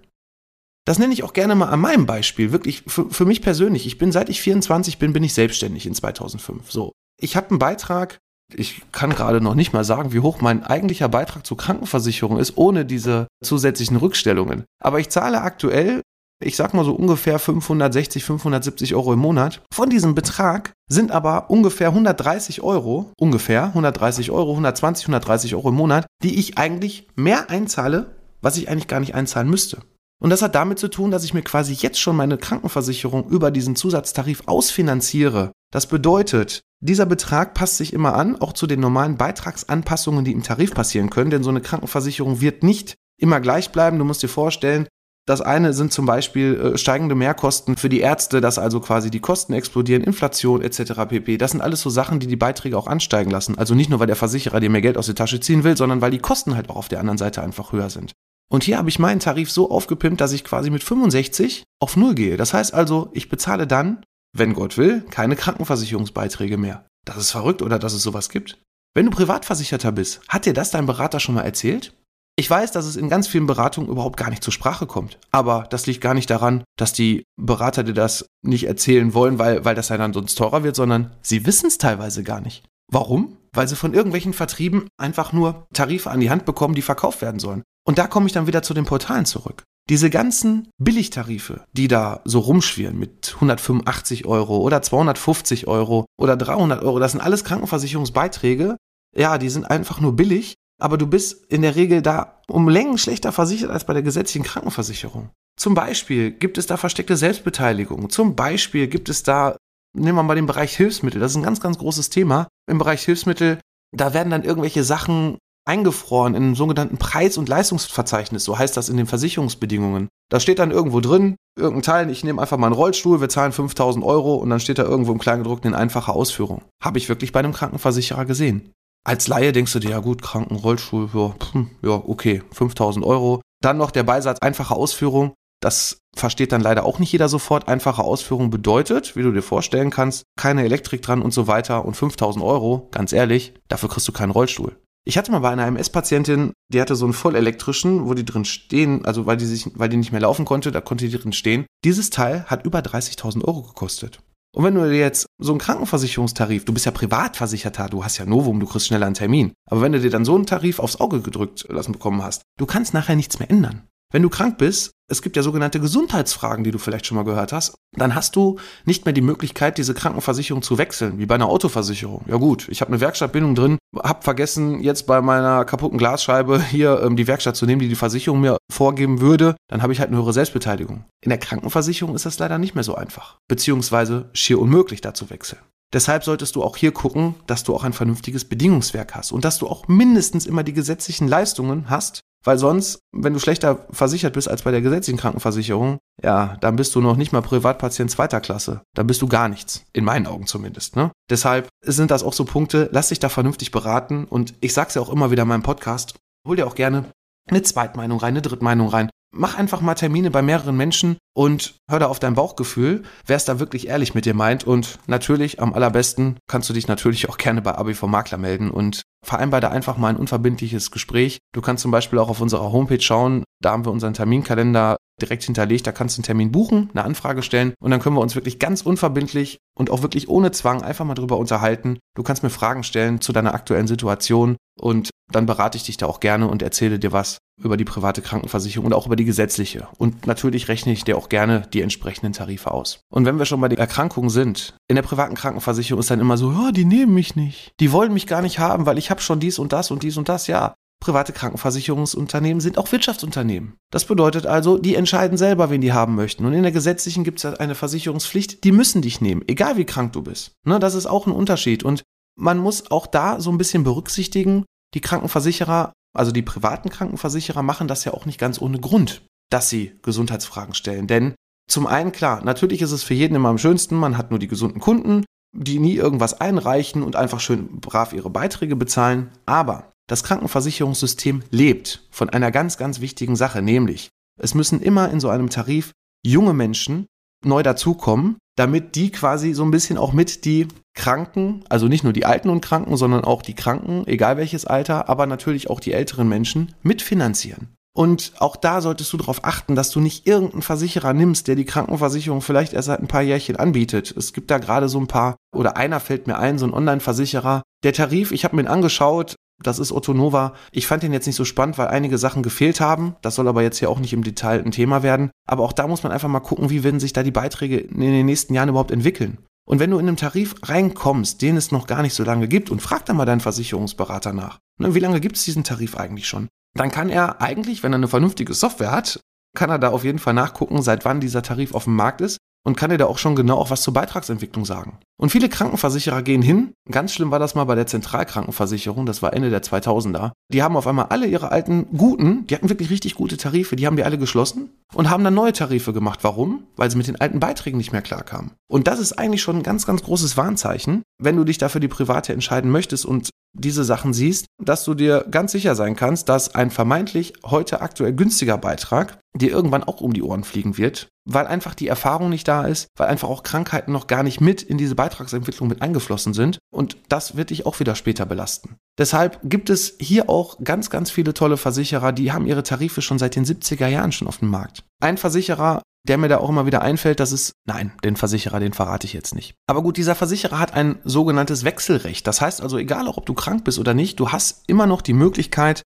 Das 0.85 0.99
nenne 0.99 1.13
ich 1.13 1.23
auch 1.23 1.33
gerne 1.33 1.53
mal 1.53 1.67
an 1.67 1.81
meinem 1.81 2.05
Beispiel, 2.05 2.51
wirklich 2.51 2.83
für, 2.87 3.09
für 3.09 3.25
mich 3.25 3.41
persönlich. 3.41 3.85
Ich 3.85 3.97
bin, 3.97 4.11
seit 4.11 4.29
ich 4.29 4.41
24 4.41 4.97
bin, 4.99 5.11
bin 5.11 5.23
ich 5.23 5.33
selbstständig 5.33 5.85
in 5.85 5.93
2005. 5.93 6.71
So. 6.71 6.93
Ich 7.19 7.35
habe 7.35 7.49
einen 7.49 7.59
Beitrag, 7.59 8.17
ich 8.53 8.81
kann 8.91 9.09
gerade 9.09 9.41
noch 9.41 9.55
nicht 9.55 9.73
mal 9.73 9.83
sagen, 9.83 10.13
wie 10.13 10.19
hoch 10.19 10.41
mein 10.41 10.63
eigentlicher 10.63 11.09
Beitrag 11.09 11.45
zur 11.45 11.57
Krankenversicherung 11.57 12.37
ist, 12.37 12.57
ohne 12.57 12.85
diese 12.85 13.27
zusätzlichen 13.43 13.97
Rückstellungen. 13.97 14.65
Aber 14.81 14.99
ich 14.99 15.09
zahle 15.09 15.41
aktuell 15.41 16.01
ich 16.43 16.55
sag 16.55 16.73
mal 16.73 16.85
so 16.85 16.93
ungefähr 16.93 17.39
560, 17.39 18.23
570 18.23 18.95
Euro 18.95 19.13
im 19.13 19.19
Monat. 19.19 19.63
Von 19.73 19.89
diesem 19.89 20.13
Betrag 20.13 20.73
sind 20.87 21.11
aber 21.11 21.49
ungefähr 21.49 21.89
130 21.89 22.61
Euro, 22.61 23.11
ungefähr 23.17 23.65
130 23.65 24.31
Euro, 24.31 24.51
120, 24.51 25.05
130 25.05 25.55
Euro 25.55 25.69
im 25.69 25.75
Monat, 25.75 26.05
die 26.23 26.39
ich 26.39 26.57
eigentlich 26.57 27.07
mehr 27.15 27.49
einzahle, 27.49 28.17
was 28.41 28.57
ich 28.57 28.69
eigentlich 28.69 28.87
gar 28.87 28.99
nicht 28.99 29.15
einzahlen 29.15 29.49
müsste. 29.49 29.81
Und 30.19 30.29
das 30.29 30.41
hat 30.41 30.55
damit 30.55 30.79
zu 30.79 30.87
tun, 30.87 31.11
dass 31.11 31.23
ich 31.23 31.33
mir 31.33 31.43
quasi 31.43 31.73
jetzt 31.73 31.99
schon 31.99 32.15
meine 32.15 32.37
Krankenversicherung 32.37 33.27
über 33.29 33.51
diesen 33.51 33.75
Zusatztarif 33.75 34.43
ausfinanziere. 34.45 35.51
Das 35.71 35.87
bedeutet, 35.87 36.61
dieser 36.79 37.05
Betrag 37.05 37.53
passt 37.53 37.77
sich 37.77 37.93
immer 37.93 38.13
an, 38.15 38.35
auch 38.39 38.53
zu 38.53 38.67
den 38.67 38.79
normalen 38.79 39.17
Beitragsanpassungen, 39.17 40.23
die 40.23 40.31
im 40.31 40.43
Tarif 40.43 40.73
passieren 40.73 41.09
können, 41.09 41.31
denn 41.31 41.43
so 41.43 41.49
eine 41.49 41.61
Krankenversicherung 41.61 42.39
wird 42.39 42.63
nicht 42.63 42.95
immer 43.19 43.39
gleich 43.39 43.71
bleiben. 43.71 43.97
Du 43.97 44.05
musst 44.05 44.23
dir 44.23 44.29
vorstellen, 44.29 44.87
das 45.27 45.41
eine 45.41 45.73
sind 45.73 45.91
zum 45.91 46.05
Beispiel 46.05 46.55
äh, 46.55 46.77
steigende 46.77 47.13
Mehrkosten 47.13 47.75
für 47.75 47.89
die 47.89 47.99
Ärzte, 47.99 48.39
dass 48.39 48.57
also 48.57 48.79
quasi 48.79 49.11
die 49.11 49.19
Kosten 49.19 49.51
explodieren, 49.51 50.03
Inflation 50.03 50.61
etc. 50.61 50.93
pp. 51.09 51.37
Das 51.37 51.51
sind 51.51 51.59
alles 51.59 51.81
so 51.81 51.89
Sachen, 51.89 52.19
die 52.19 52.27
die 52.27 52.37
Beiträge 52.37 52.77
auch 52.77 52.87
ansteigen 52.87 53.29
lassen. 53.29 53.57
Also 53.57 53.75
nicht 53.75 53.89
nur, 53.89 53.99
weil 53.99 54.07
der 54.07 54.15
Versicherer 54.15 54.61
dir 54.61 54.69
mehr 54.69 54.81
Geld 54.81 54.97
aus 54.97 55.07
der 55.07 55.15
Tasche 55.15 55.41
ziehen 55.41 55.65
will, 55.65 55.75
sondern 55.75 55.99
weil 55.99 56.11
die 56.11 56.19
Kosten 56.19 56.55
halt 56.55 56.69
auch 56.69 56.77
auf 56.77 56.87
der 56.87 57.01
anderen 57.01 57.17
Seite 57.17 57.43
einfach 57.43 57.73
höher 57.73 57.89
sind. 57.89 58.13
Und 58.49 58.63
hier 58.63 58.77
habe 58.77 58.87
ich 58.87 58.99
meinen 58.99 59.19
Tarif 59.19 59.51
so 59.51 59.69
aufgepimpt, 59.69 60.21
dass 60.21 60.31
ich 60.31 60.45
quasi 60.45 60.69
mit 60.69 60.81
65 60.81 61.65
auf 61.81 61.97
Null 61.97 62.15
gehe. 62.15 62.37
Das 62.37 62.53
heißt 62.53 62.73
also, 62.73 63.09
ich 63.11 63.27
bezahle 63.27 63.67
dann, 63.67 64.03
wenn 64.37 64.53
Gott 64.53 64.77
will, 64.77 65.01
keine 65.09 65.35
Krankenversicherungsbeiträge 65.35 66.57
mehr. 66.57 66.85
Das 67.05 67.17
ist 67.17 67.31
verrückt, 67.31 67.61
oder 67.61 67.79
dass 67.79 67.93
es 67.93 68.03
sowas 68.03 68.29
gibt. 68.29 68.57
Wenn 68.93 69.05
du 69.05 69.11
Privatversicherter 69.11 69.91
bist, 69.91 70.21
hat 70.27 70.45
dir 70.45 70.53
das 70.53 70.71
dein 70.71 70.85
Berater 70.85 71.19
schon 71.19 71.35
mal 71.35 71.43
erzählt? 71.43 71.93
Ich 72.39 72.49
weiß, 72.49 72.71
dass 72.71 72.85
es 72.85 72.95
in 72.95 73.09
ganz 73.09 73.27
vielen 73.27 73.47
Beratungen 73.47 73.89
überhaupt 73.89 74.17
gar 74.17 74.29
nicht 74.29 74.43
zur 74.43 74.53
Sprache 74.53 74.85
kommt. 74.85 75.17
Aber 75.31 75.65
das 75.71 75.87
liegt 75.87 76.01
gar 76.01 76.13
nicht 76.13 76.29
daran, 76.29 76.63
dass 76.77 76.93
die 76.93 77.23
Berater 77.35 77.83
dir 77.83 77.93
das 77.93 78.27
nicht 78.43 78.65
erzählen 78.65 79.13
wollen, 79.15 79.39
weil, 79.39 79.65
weil 79.65 79.73
das 79.73 79.89
ja 79.89 79.97
dann 79.97 80.13
sonst 80.13 80.35
teurer 80.35 80.63
wird, 80.63 80.75
sondern 80.75 81.15
sie 81.21 81.47
wissen 81.47 81.65
es 81.65 81.79
teilweise 81.79 82.23
gar 82.23 82.41
nicht. 82.41 82.63
Warum? 82.91 83.37
Weil 83.53 83.67
sie 83.67 83.75
von 83.75 83.93
irgendwelchen 83.93 84.33
Vertrieben 84.33 84.87
einfach 84.97 85.33
nur 85.33 85.67
Tarife 85.73 86.11
an 86.11 86.19
die 86.19 86.29
Hand 86.29 86.45
bekommen, 86.45 86.75
die 86.75 86.83
verkauft 86.83 87.21
werden 87.21 87.39
sollen. 87.39 87.63
Und 87.87 87.97
da 87.97 88.07
komme 88.07 88.27
ich 88.27 88.33
dann 88.33 88.47
wieder 88.47 88.61
zu 88.61 88.73
den 88.73 88.85
Portalen 88.85 89.25
zurück. 89.25 89.63
Diese 89.89 90.09
ganzen 90.09 90.69
Billigtarife, 90.77 91.63
die 91.71 91.87
da 91.87 92.21
so 92.25 92.39
rumschwirren 92.39 92.99
mit 92.99 93.33
185 93.35 94.25
Euro 94.25 94.57
oder 94.57 94.81
250 94.81 95.67
Euro 95.67 96.05
oder 96.19 96.35
300 96.35 96.83
Euro, 96.83 96.99
das 96.99 97.13
sind 97.13 97.21
alles 97.21 97.45
Krankenversicherungsbeiträge. 97.45 98.75
Ja, 99.15 99.37
die 99.37 99.49
sind 99.49 99.65
einfach 99.65 100.01
nur 100.01 100.15
billig 100.15 100.55
aber 100.79 100.97
du 100.97 101.07
bist 101.07 101.45
in 101.51 101.61
der 101.61 101.75
Regel 101.75 102.01
da 102.01 102.41
um 102.47 102.69
Längen 102.69 102.97
schlechter 102.97 103.31
versichert 103.31 103.71
als 103.71 103.85
bei 103.85 103.93
der 103.93 104.03
gesetzlichen 104.03 104.45
Krankenversicherung. 104.45 105.31
Zum 105.59 105.73
Beispiel 105.73 106.31
gibt 106.31 106.57
es 106.57 106.67
da 106.67 106.77
versteckte 106.77 107.17
Selbstbeteiligung. 107.17 108.09
Zum 108.09 108.35
Beispiel 108.35 108.87
gibt 108.87 109.09
es 109.09 109.23
da, 109.23 109.57
nehmen 109.93 110.17
wir 110.17 110.23
mal 110.23 110.35
den 110.35 110.45
Bereich 110.45 110.77
Hilfsmittel. 110.77 111.19
Das 111.19 111.31
ist 111.31 111.37
ein 111.37 111.43
ganz, 111.43 111.59
ganz 111.59 111.79
großes 111.79 112.09
Thema. 112.09 112.47
Im 112.69 112.77
Bereich 112.77 113.03
Hilfsmittel, 113.03 113.59
da 113.91 114.13
werden 114.13 114.29
dann 114.29 114.43
irgendwelche 114.43 114.83
Sachen 114.83 115.37
eingefroren 115.67 116.33
in 116.33 116.43
einem 116.43 116.55
sogenannten 116.55 116.97
Preis- 116.97 117.37
und 117.37 117.49
Leistungsverzeichnis. 117.49 118.43
So 118.43 118.57
heißt 118.57 118.77
das 118.77 118.89
in 118.89 118.97
den 118.97 119.05
Versicherungsbedingungen. 119.05 120.07
Da 120.29 120.39
steht 120.39 120.59
dann 120.59 120.71
irgendwo 120.71 120.99
drin, 120.99 121.35
irgendein 121.57 121.83
Teil, 121.83 122.09
ich 122.09 122.23
nehme 122.23 122.41
einfach 122.41 122.57
mal 122.57 122.67
einen 122.67 122.75
Rollstuhl, 122.75 123.21
wir 123.21 123.29
zahlen 123.29 123.51
5000 123.51 124.03
Euro 124.03 124.35
und 124.35 124.49
dann 124.49 124.59
steht 124.59 124.79
da 124.79 124.83
irgendwo 124.83 125.11
im 125.11 125.19
Kleingedruckten 125.19 125.71
in 125.71 125.75
einfacher 125.75 126.13
Ausführung. 126.15 126.63
Habe 126.83 126.97
ich 126.97 127.09
wirklich 127.09 127.31
bei 127.31 127.39
einem 127.39 127.53
Krankenversicherer 127.53 128.25
gesehen. 128.25 128.71
Als 129.05 129.27
Laie 129.27 129.53
denkst 129.53 129.71
du 129.71 129.79
dir, 129.79 129.91
ja 129.91 129.99
gut, 129.99 130.21
Krankenrollstuhl, 130.21 131.09
ja, 131.13 131.33
hm, 131.53 131.69
ja, 131.81 132.01
okay, 132.05 132.43
5000 132.51 133.05
Euro. 133.05 133.41
Dann 133.61 133.77
noch 133.77 133.91
der 133.91 134.03
Beisatz, 134.03 134.39
einfache 134.39 134.75
Ausführung. 134.75 135.33
Das 135.61 135.99
versteht 136.15 136.51
dann 136.51 136.61
leider 136.61 136.85
auch 136.85 136.99
nicht 136.99 137.11
jeder 137.11 137.29
sofort. 137.29 137.67
Einfache 137.67 138.03
Ausführung 138.03 138.49
bedeutet, 138.49 139.15
wie 139.15 139.23
du 139.23 139.31
dir 139.31 139.41
vorstellen 139.41 139.89
kannst, 139.89 140.23
keine 140.37 140.63
Elektrik 140.63 141.01
dran 141.01 141.21
und 141.21 141.33
so 141.33 141.47
weiter 141.47 141.85
und 141.85 141.95
5000 141.95 142.43
Euro, 142.43 142.89
ganz 142.91 143.13
ehrlich, 143.13 143.53
dafür 143.69 143.89
kriegst 143.89 144.07
du 144.07 144.11
keinen 144.11 144.31
Rollstuhl. 144.31 144.75
Ich 145.07 145.17
hatte 145.17 145.31
mal 145.31 145.39
bei 145.39 145.51
einer 145.51 145.65
MS-Patientin, 145.67 146.51
die 146.67 146.81
hatte 146.81 146.97
so 146.97 147.05
einen 147.05 147.13
vollelektrischen, 147.13 148.09
wo 148.09 148.13
die 148.13 148.25
drin 148.25 148.43
stehen, 148.43 149.05
also 149.05 149.25
weil 149.25 149.37
die 149.37 149.45
sich, 149.45 149.71
weil 149.73 149.87
die 149.87 149.95
nicht 149.95 150.11
mehr 150.11 150.19
laufen 150.19 150.43
konnte, 150.43 150.69
da 150.69 150.81
konnte 150.81 151.07
die 151.07 151.17
drin 151.17 151.31
stehen. 151.31 151.65
Dieses 151.85 152.09
Teil 152.09 152.43
hat 152.47 152.65
über 152.65 152.79
30.000 152.79 153.45
Euro 153.45 153.61
gekostet. 153.61 154.19
Und 154.53 154.65
wenn 154.65 154.75
du 154.75 154.81
dir 154.81 154.99
jetzt 154.99 155.25
so 155.39 155.53
einen 155.53 155.59
Krankenversicherungstarif, 155.59 156.65
du 156.65 156.73
bist 156.73 156.85
ja 156.85 156.91
Privatversicherter, 156.91 157.87
du 157.87 158.03
hast 158.03 158.17
ja 158.17 158.25
Novum, 158.25 158.59
du 158.59 158.65
kriegst 158.65 158.87
schneller 158.87 159.05
einen 159.05 159.15
Termin. 159.15 159.53
Aber 159.69 159.81
wenn 159.81 159.93
du 159.93 160.01
dir 160.01 160.09
dann 160.09 160.25
so 160.25 160.35
einen 160.35 160.45
Tarif 160.45 160.79
aufs 160.79 160.99
Auge 160.99 161.21
gedrückt 161.21 161.67
lassen 161.69 161.93
bekommen 161.93 162.21
hast, 162.21 162.41
du 162.59 162.65
kannst 162.65 162.93
nachher 162.93 163.15
nichts 163.15 163.39
mehr 163.39 163.49
ändern. 163.49 163.87
Wenn 164.11 164.21
du 164.21 164.29
krank 164.29 164.57
bist, 164.57 164.91
es 165.09 165.21
gibt 165.21 165.35
ja 165.35 165.43
sogenannte 165.43 165.79
Gesundheitsfragen, 165.79 166.63
die 166.63 166.71
du 166.71 166.77
vielleicht 166.77 167.05
schon 167.05 167.15
mal 167.15 167.23
gehört 167.23 167.53
hast, 167.53 167.75
dann 167.93 168.15
hast 168.15 168.35
du 168.35 168.57
nicht 168.85 169.05
mehr 169.05 169.13
die 169.13 169.21
Möglichkeit, 169.21 169.77
diese 169.77 169.93
Krankenversicherung 169.93 170.61
zu 170.61 170.77
wechseln, 170.77 171.17
wie 171.17 171.25
bei 171.25 171.35
einer 171.35 171.47
Autoversicherung. 171.47 172.23
Ja 172.27 172.37
gut, 172.37 172.67
ich 172.69 172.81
habe 172.81 172.91
eine 172.91 173.01
Werkstattbindung 173.01 173.55
drin, 173.55 173.77
habe 174.01 174.23
vergessen, 174.23 174.81
jetzt 174.81 175.07
bei 175.07 175.21
meiner 175.21 175.65
kaputten 175.65 175.97
Glasscheibe 175.97 176.61
hier 176.61 177.01
ähm, 177.03 177.15
die 177.15 177.27
Werkstatt 177.27 177.55
zu 177.55 177.65
nehmen, 177.65 177.79
die 177.79 177.89
die 177.89 177.95
Versicherung 177.95 178.41
mir 178.41 178.57
vorgeben 178.71 179.21
würde, 179.21 179.55
dann 179.69 179.81
habe 179.81 179.93
ich 179.93 179.99
halt 179.99 180.09
eine 180.09 180.17
höhere 180.17 180.33
Selbstbeteiligung. 180.33 181.05
In 181.21 181.29
der 181.29 181.39
Krankenversicherung 181.39 182.15
ist 182.15 182.25
das 182.25 182.39
leider 182.39 182.57
nicht 182.57 182.75
mehr 182.75 182.83
so 182.83 182.95
einfach, 182.95 183.37
beziehungsweise 183.47 184.29
schier 184.33 184.59
unmöglich, 184.59 185.01
da 185.01 185.13
zu 185.13 185.29
wechseln. 185.29 185.59
Deshalb 185.93 186.25
solltest 186.25 186.57
du 186.57 186.63
auch 186.63 186.75
hier 186.75 186.91
gucken, 186.91 187.35
dass 187.47 187.63
du 187.63 187.73
auch 187.73 187.85
ein 187.85 187.93
vernünftiges 187.93 188.43
Bedingungswerk 188.43 189.15
hast 189.15 189.31
und 189.31 189.45
dass 189.45 189.57
du 189.57 189.67
auch 189.67 189.87
mindestens 189.87 190.45
immer 190.45 190.63
die 190.63 190.73
gesetzlichen 190.73 191.29
Leistungen 191.29 191.89
hast, 191.89 192.19
weil 192.47 192.57
sonst, 192.57 193.01
wenn 193.11 193.33
du 193.33 193.39
schlechter 193.39 193.85
versichert 193.91 194.31
bist 194.31 194.49
als 194.49 194.61
bei 194.61 194.71
der 194.71 194.79
gesetzlichen 194.79 195.19
Krankenversicherung, 195.19 195.97
ja, 196.23 196.55
dann 196.61 196.77
bist 196.77 196.95
du 196.95 197.01
noch 197.01 197.17
nicht 197.17 197.33
mal 197.33 197.41
Privatpatient 197.41 198.09
zweiter 198.09 198.39
Klasse. 198.39 198.83
Dann 198.95 199.05
bist 199.05 199.21
du 199.21 199.27
gar 199.27 199.49
nichts. 199.49 199.83
In 199.91 200.05
meinen 200.05 200.27
Augen 200.27 200.47
zumindest. 200.47 200.95
Ne? 200.95 201.11
Deshalb 201.29 201.67
sind 201.83 202.09
das 202.09 202.23
auch 202.23 202.31
so 202.31 202.45
Punkte, 202.45 202.87
lass 202.93 203.09
dich 203.09 203.19
da 203.19 203.27
vernünftig 203.27 203.71
beraten. 203.71 204.23
Und 204.23 204.53
ich 204.61 204.73
sag's 204.73 204.95
ja 204.95 205.01
auch 205.01 205.09
immer 205.09 205.29
wieder 205.29 205.41
in 205.41 205.49
meinem 205.49 205.61
Podcast, 205.61 206.15
hol 206.47 206.55
dir 206.55 206.67
auch 206.67 206.75
gerne 206.75 207.11
eine 207.49 207.63
Zweitmeinung 207.63 208.17
rein, 208.19 208.29
eine 208.29 208.41
Drittmeinung 208.41 208.87
rein. 208.87 209.09
Mach 209.35 209.57
einfach 209.57 209.81
mal 209.81 209.95
Termine 209.95 210.31
bei 210.31 210.41
mehreren 210.41 210.77
Menschen 210.77 211.17
und 211.35 211.75
hör 211.89 211.99
da 211.99 212.05
auf 212.05 212.19
dein 212.19 212.35
Bauchgefühl, 212.35 213.03
wer 213.25 213.35
es 213.35 213.43
da 213.43 213.59
wirklich 213.59 213.89
ehrlich 213.89 214.15
mit 214.15 214.23
dir 214.23 214.33
meint. 214.33 214.63
Und 214.63 214.99
natürlich, 215.07 215.59
am 215.59 215.73
allerbesten, 215.73 216.37
kannst 216.49 216.69
du 216.69 216.73
dich 216.73 216.87
natürlich 216.87 217.27
auch 217.27 217.37
gerne 217.37 217.61
bei 217.61 217.75
ABV 217.75 218.03
Makler 218.03 218.37
melden 218.37 218.71
und 218.71 219.01
vereinbar 219.25 219.61
da 219.61 219.69
einfach 219.69 219.97
mal 219.97 220.09
ein 220.09 220.17
unverbindliches 220.17 220.91
Gespräch. 220.91 221.39
Du 221.53 221.61
kannst 221.61 221.81
zum 221.81 221.91
Beispiel 221.91 222.19
auch 222.19 222.29
auf 222.29 222.41
unserer 222.41 222.71
Homepage 222.71 223.01
schauen, 223.01 223.43
da 223.61 223.71
haben 223.71 223.85
wir 223.85 223.91
unseren 223.91 224.13
Terminkalender 224.13 224.97
direkt 225.21 225.43
hinterlegt, 225.43 225.87
da 225.87 225.91
kannst 225.91 226.17
du 226.17 226.19
einen 226.19 226.25
Termin 226.25 226.51
buchen, 226.51 226.89
eine 226.93 227.03
Anfrage 227.03 227.41
stellen 227.41 227.73
und 227.79 227.91
dann 227.91 227.99
können 227.99 228.15
wir 228.15 228.21
uns 228.21 228.35
wirklich 228.35 228.59
ganz 228.59 228.81
unverbindlich 228.81 229.57
und 229.77 229.89
auch 229.89 230.03
wirklich 230.03 230.29
ohne 230.29 230.51
Zwang 230.51 230.83
einfach 230.83 231.05
mal 231.05 231.15
drüber 231.15 231.37
unterhalten. 231.37 231.97
Du 232.15 232.23
kannst 232.23 232.43
mir 232.43 232.49
Fragen 232.49 232.83
stellen 232.83 233.19
zu 233.19 233.33
deiner 233.33 233.53
aktuellen 233.53 233.87
Situation 233.87 234.57
und 234.79 235.09
dann 235.31 235.45
berate 235.45 235.77
ich 235.77 235.83
dich 235.83 235.97
da 235.97 236.05
auch 236.05 236.19
gerne 236.19 236.47
und 236.47 236.61
erzähle 236.61 236.99
dir 236.99 237.11
was 237.11 237.37
über 237.61 237.75
die 237.75 237.85
private 237.85 238.21
Krankenversicherung 238.21 238.85
und 238.85 238.93
auch 238.93 239.07
über 239.07 239.15
die 239.15 239.25
gesetzliche. 239.25 239.87
Und 239.97 240.27
natürlich 240.27 240.67
rechne 240.67 240.93
ich 240.93 241.03
dir 241.03 241.17
auch 241.17 241.27
gerne 241.27 241.67
die 241.73 241.81
entsprechenden 241.81 242.33
Tarife 242.33 242.71
aus. 242.71 242.99
Und 243.09 243.25
wenn 243.25 243.39
wir 243.39 243.45
schon 243.45 243.61
bei 243.61 243.67
den 243.67 243.79
Erkrankungen 243.79 244.29
sind, 244.29 244.75
in 244.87 244.95
der 244.95 245.03
privaten 245.03 245.35
Krankenversicherung 245.35 245.99
ist 245.99 246.11
dann 246.11 246.19
immer 246.19 246.37
so, 246.37 246.51
ja, 246.51 246.71
die 246.71 246.85
nehmen 246.85 247.13
mich 247.13 247.35
nicht. 247.35 247.71
Die 247.79 247.91
wollen 247.91 248.13
mich 248.13 248.27
gar 248.27 248.41
nicht 248.41 248.59
haben, 248.59 248.85
weil 248.85 248.97
ich 248.97 249.09
habe 249.09 249.21
schon 249.21 249.39
dies 249.39 249.59
und 249.59 249.73
das 249.73 249.91
und 249.91 250.03
dies 250.03 250.17
und 250.17 250.29
das. 250.29 250.47
Ja, 250.47 250.75
private 250.99 251.33
Krankenversicherungsunternehmen 251.33 252.61
sind 252.61 252.77
auch 252.77 252.91
Wirtschaftsunternehmen. 252.91 253.73
Das 253.91 254.05
bedeutet 254.05 254.45
also, 254.45 254.77
die 254.77 254.95
entscheiden 254.95 255.37
selber, 255.37 255.69
wen 255.69 255.81
die 255.81 255.93
haben 255.93 256.15
möchten. 256.15 256.45
Und 256.45 256.53
in 256.53 256.63
der 256.63 256.71
gesetzlichen 256.71 257.23
gibt 257.23 257.43
es 257.43 257.59
eine 257.59 257.75
Versicherungspflicht, 257.75 258.63
die 258.63 258.71
müssen 258.71 259.01
dich 259.01 259.21
nehmen, 259.21 259.43
egal 259.47 259.77
wie 259.77 259.85
krank 259.85 260.13
du 260.13 260.21
bist. 260.21 260.51
Ne, 260.65 260.79
das 260.79 260.95
ist 260.95 261.05
auch 261.05 261.27
ein 261.27 261.33
Unterschied. 261.33 261.83
Und 261.83 262.03
man 262.37 262.59
muss 262.59 262.91
auch 262.91 263.07
da 263.07 263.39
so 263.39 263.51
ein 263.51 263.57
bisschen 263.57 263.83
berücksichtigen, 263.83 264.65
die 264.93 265.01
Krankenversicherer 265.01 265.93
also 266.17 266.31
die 266.31 266.41
privaten 266.41 266.89
Krankenversicherer 266.89 267.61
machen 267.61 267.87
das 267.87 268.03
ja 268.03 268.13
auch 268.13 268.25
nicht 268.25 268.39
ganz 268.39 268.59
ohne 268.59 268.79
Grund, 268.79 269.21
dass 269.51 269.69
sie 269.69 269.93
Gesundheitsfragen 270.01 270.73
stellen. 270.73 271.05
Denn 271.05 271.35
zum 271.69 271.85
einen 271.85 272.11
klar, 272.11 272.43
natürlich 272.43 272.81
ist 272.81 272.91
es 272.91 273.03
für 273.03 273.13
jeden 273.13 273.35
immer 273.35 273.49
am 273.49 273.59
schönsten, 273.59 273.95
man 273.95 274.17
hat 274.17 274.31
nur 274.31 274.39
die 274.39 274.47
gesunden 274.47 274.81
Kunden, 274.81 275.25
die 275.55 275.77
nie 275.77 275.93
irgendwas 275.93 276.41
einreichen 276.41 277.03
und 277.03 277.15
einfach 277.15 277.39
schön 277.39 277.79
brav 277.79 278.13
ihre 278.13 278.31
Beiträge 278.31 278.75
bezahlen. 278.75 279.29
Aber 279.45 279.91
das 280.07 280.23
Krankenversicherungssystem 280.23 281.43
lebt 281.51 282.07
von 282.09 282.29
einer 282.31 282.49
ganz, 282.51 282.77
ganz 282.77 282.99
wichtigen 282.99 283.35
Sache, 283.35 283.61
nämlich 283.61 284.09
es 284.39 284.55
müssen 284.55 284.81
immer 284.81 285.11
in 285.11 285.19
so 285.19 285.29
einem 285.29 285.49
Tarif 285.49 285.91
junge 286.25 286.53
Menschen 286.53 287.05
neu 287.45 287.61
dazukommen, 287.61 288.37
damit 288.55 288.95
die 288.95 289.11
quasi 289.11 289.53
so 289.53 289.63
ein 289.63 289.71
bisschen 289.71 289.97
auch 289.97 290.13
mit 290.13 290.45
die 290.45 290.67
Kranken, 290.97 291.63
also 291.69 291.87
nicht 291.87 292.03
nur 292.03 292.11
die 292.11 292.25
Alten 292.25 292.49
und 292.49 292.61
Kranken, 292.61 292.97
sondern 292.97 293.23
auch 293.23 293.41
die 293.41 293.53
Kranken, 293.53 294.05
egal 294.07 294.35
welches 294.35 294.65
Alter, 294.65 295.07
aber 295.07 295.27
natürlich 295.27 295.69
auch 295.69 295.79
die 295.79 295.93
älteren 295.93 296.27
Menschen 296.27 296.73
mitfinanzieren. 296.81 297.69
Und 297.95 298.33
auch 298.39 298.55
da 298.55 298.81
solltest 298.81 299.13
du 299.13 299.17
darauf 299.17 299.43
achten, 299.43 299.75
dass 299.75 299.89
du 299.89 299.99
nicht 299.99 300.27
irgendeinen 300.27 300.61
Versicherer 300.61 301.13
nimmst, 301.13 301.47
der 301.47 301.55
die 301.55 301.65
Krankenversicherung 301.65 302.41
vielleicht 302.41 302.73
erst 302.73 302.87
seit 302.87 302.99
ein 302.99 303.07
paar 303.07 303.21
Jährchen 303.21 303.55
anbietet. 303.55 304.13
Es 304.15 304.33
gibt 304.33 304.51
da 304.51 304.57
gerade 304.57 304.89
so 304.89 304.99
ein 304.99 305.07
paar, 305.07 305.35
oder 305.55 305.77
einer 305.77 305.99
fällt 305.99 306.27
mir 306.27 306.37
ein, 306.37 306.59
so 306.59 306.65
ein 306.67 306.73
Online-Versicherer. 306.73 307.63
Der 307.83 307.93
Tarif, 307.93 308.31
ich 308.31 308.43
habe 308.43 308.55
mir 308.55 308.63
ihn 308.63 308.67
angeschaut, 308.67 309.35
das 309.63 309.79
ist 309.79 309.91
Otto 309.91 310.13
Nova. 310.13 310.53
Ich 310.71 310.85
fand 310.85 311.01
den 311.01 311.13
jetzt 311.13 311.25
nicht 311.25 311.35
so 311.35 311.45
spannend, 311.45 311.77
weil 311.77 311.87
einige 311.87 312.19
Sachen 312.19 312.43
gefehlt 312.43 312.81
haben. 312.81 313.15
Das 313.21 313.35
soll 313.35 313.47
aber 313.47 313.63
jetzt 313.63 313.79
hier 313.79 313.89
auch 313.89 313.99
nicht 313.99 314.13
im 314.13 314.23
Detail 314.23 314.63
ein 314.63 314.71
Thema 314.71 315.01
werden. 315.01 315.31
Aber 315.47 315.63
auch 315.63 315.73
da 315.73 315.87
muss 315.87 316.03
man 316.03 316.11
einfach 316.11 316.29
mal 316.29 316.39
gucken, 316.39 316.69
wie 316.69 316.83
werden 316.83 316.99
sich 316.99 317.13
da 317.13 317.23
die 317.23 317.31
Beiträge 317.31 317.77
in 317.77 317.99
den 317.99 318.25
nächsten 318.27 318.53
Jahren 318.53 318.69
überhaupt 318.69 318.91
entwickeln. 318.91 319.39
Und 319.67 319.79
wenn 319.79 319.91
du 319.91 319.99
in 319.99 320.07
einen 320.07 320.17
Tarif 320.17 320.55
reinkommst, 320.63 321.41
den 321.41 321.57
es 321.57 321.71
noch 321.71 321.87
gar 321.87 322.01
nicht 322.01 322.13
so 322.13 322.23
lange 322.23 322.47
gibt, 322.47 322.69
und 322.69 322.81
frag 322.81 323.05
da 323.05 323.13
mal 323.13 323.25
deinen 323.25 323.41
Versicherungsberater 323.41 324.31
nach, 324.31 324.59
ne, 324.79 324.95
wie 324.95 324.99
lange 324.99 325.19
gibt 325.19 325.35
es 325.35 325.43
diesen 325.43 325.65
Tarif 325.65 325.97
eigentlich 325.97 326.27
schon? 326.27 326.47
Dann 326.73 326.89
kann 326.89 327.09
er 327.09 327.41
eigentlich, 327.41 327.83
wenn 327.83 327.93
er 327.93 327.97
eine 327.97 328.07
vernünftige 328.07 328.53
Software 328.53 328.91
hat, 328.91 329.19
kann 329.55 329.69
er 329.69 329.79
da 329.79 329.89
auf 329.89 330.05
jeden 330.05 330.19
Fall 330.19 330.33
nachgucken, 330.33 330.81
seit 330.81 331.03
wann 331.03 331.19
dieser 331.19 331.41
Tarif 331.41 331.75
auf 331.75 331.83
dem 331.83 331.95
Markt 331.95 332.21
ist 332.21 332.37
und 332.67 332.75
kann 332.75 332.89
dir 332.89 332.97
da 332.97 333.05
auch 333.05 333.17
schon 333.17 333.37
genau 333.37 333.55
auch 333.55 333.69
was 333.69 333.81
zur 333.81 333.93
Beitragsentwicklung 333.93 334.65
sagen. 334.65 334.97
Und 335.17 335.29
viele 335.29 335.47
Krankenversicherer 335.47 336.21
gehen 336.21 336.41
hin, 336.41 336.73
ganz 336.91 337.13
schlimm 337.13 337.31
war 337.31 337.39
das 337.39 337.55
mal 337.55 337.63
bei 337.63 337.75
der 337.75 337.87
Zentralkrankenversicherung, 337.87 339.05
das 339.05 339.21
war 339.21 339.33
Ende 339.33 339.49
der 339.49 339.63
2000er. 339.63 340.31
Die 340.51 340.61
haben 340.61 340.75
auf 340.75 340.85
einmal 340.85 341.05
alle 341.05 341.27
ihre 341.27 341.49
alten 341.49 341.87
guten, 341.95 342.45
die 342.45 342.55
hatten 342.55 342.67
wirklich 342.67 342.89
richtig 342.89 343.15
gute 343.15 343.37
Tarife, 343.37 343.77
die 343.77 343.87
haben 343.87 343.95
die 343.95 344.03
alle 344.03 344.17
geschlossen 344.17 344.69
und 344.93 345.09
haben 345.09 345.23
dann 345.23 345.33
neue 345.33 345.53
Tarife 345.53 345.93
gemacht. 345.93 346.19
Warum? 346.23 346.63
Weil 346.75 346.91
sie 346.91 346.97
mit 346.97 347.07
den 347.07 347.21
alten 347.21 347.39
Beiträgen 347.39 347.77
nicht 347.77 347.93
mehr 347.93 348.01
klarkamen. 348.01 348.51
Und 348.69 348.87
das 348.87 348.99
ist 348.99 349.13
eigentlich 349.13 349.41
schon 349.41 349.55
ein 349.55 349.63
ganz, 349.63 349.85
ganz 349.85 350.03
großes 350.03 350.35
Warnzeichen, 350.35 351.03
wenn 351.19 351.37
du 351.37 351.45
dich 351.45 351.57
dafür 351.57 351.79
die 351.79 351.87
private 351.87 352.33
entscheiden 352.33 352.69
möchtest 352.69 353.05
und 353.05 353.29
diese 353.53 353.85
Sachen 353.85 354.13
siehst, 354.13 354.45
dass 354.61 354.83
du 354.83 354.93
dir 354.93 355.25
ganz 355.31 355.53
sicher 355.53 355.73
sein 355.75 355.95
kannst, 355.95 356.27
dass 356.27 356.53
ein 356.53 356.69
vermeintlich 356.69 357.33
heute 357.45 357.81
aktuell 357.81 358.13
günstiger 358.13 358.57
Beitrag 358.57 359.19
dir 359.35 359.51
irgendwann 359.51 359.83
auch 359.83 360.01
um 360.01 360.13
die 360.13 360.21
Ohren 360.21 360.43
fliegen 360.43 360.77
wird, 360.77 361.07
weil 361.27 361.47
einfach 361.47 361.75
die 361.75 361.87
Erfahrung 361.87 362.29
nicht 362.29 362.47
da 362.47 362.65
ist, 362.65 362.87
weil 362.95 363.07
einfach 363.07 363.29
auch 363.29 363.43
Krankheiten 363.43 363.91
noch 363.91 364.07
gar 364.07 364.23
nicht 364.23 364.41
mit 364.41 364.61
in 364.61 364.77
diese 364.77 364.95
Beitragsentwicklung 364.95 365.67
mit 365.67 365.81
eingeflossen 365.81 366.33
sind 366.33 366.59
und 366.71 366.97
das 367.09 367.35
wird 367.35 367.49
dich 367.49 367.65
auch 367.65 367.79
wieder 367.79 367.95
später 367.95 368.25
belasten. 368.25 368.77
Deshalb 368.97 369.39
gibt 369.43 369.69
es 369.69 369.95
hier 369.99 370.29
auch 370.29 370.57
ganz, 370.63 370.89
ganz 370.89 371.11
viele 371.11 371.33
tolle 371.33 371.57
Versicherer, 371.57 372.11
die 372.11 372.31
haben 372.31 372.47
ihre 372.47 372.63
Tarife 372.63 373.01
schon 373.01 373.19
seit 373.19 373.35
den 373.35 373.45
70er 373.45 373.87
Jahren 373.87 374.11
schon 374.11 374.27
auf 374.27 374.37
dem 374.37 374.49
Markt. 374.49 374.83
Ein 375.01 375.17
Versicherer 375.17 375.81
der 376.07 376.17
mir 376.17 376.29
da 376.29 376.37
auch 376.37 376.49
immer 376.49 376.65
wieder 376.65 376.81
einfällt, 376.81 377.19
das 377.19 377.31
ist, 377.31 377.53
nein, 377.65 377.91
den 378.03 378.15
Versicherer, 378.15 378.59
den 378.59 378.73
verrate 378.73 379.05
ich 379.05 379.13
jetzt 379.13 379.35
nicht. 379.35 379.55
Aber 379.67 379.81
gut, 379.81 379.97
dieser 379.97 380.15
Versicherer 380.15 380.59
hat 380.59 380.73
ein 380.73 380.99
sogenanntes 381.03 381.63
Wechselrecht. 381.63 382.25
Das 382.27 382.41
heißt 382.41 382.61
also, 382.61 382.77
egal 382.77 383.07
ob 383.07 383.25
du 383.25 383.33
krank 383.33 383.63
bist 383.63 383.79
oder 383.79 383.93
nicht, 383.93 384.19
du 384.19 384.31
hast 384.31 384.63
immer 384.67 384.87
noch 384.87 385.01
die 385.01 385.13
Möglichkeit, 385.13 385.83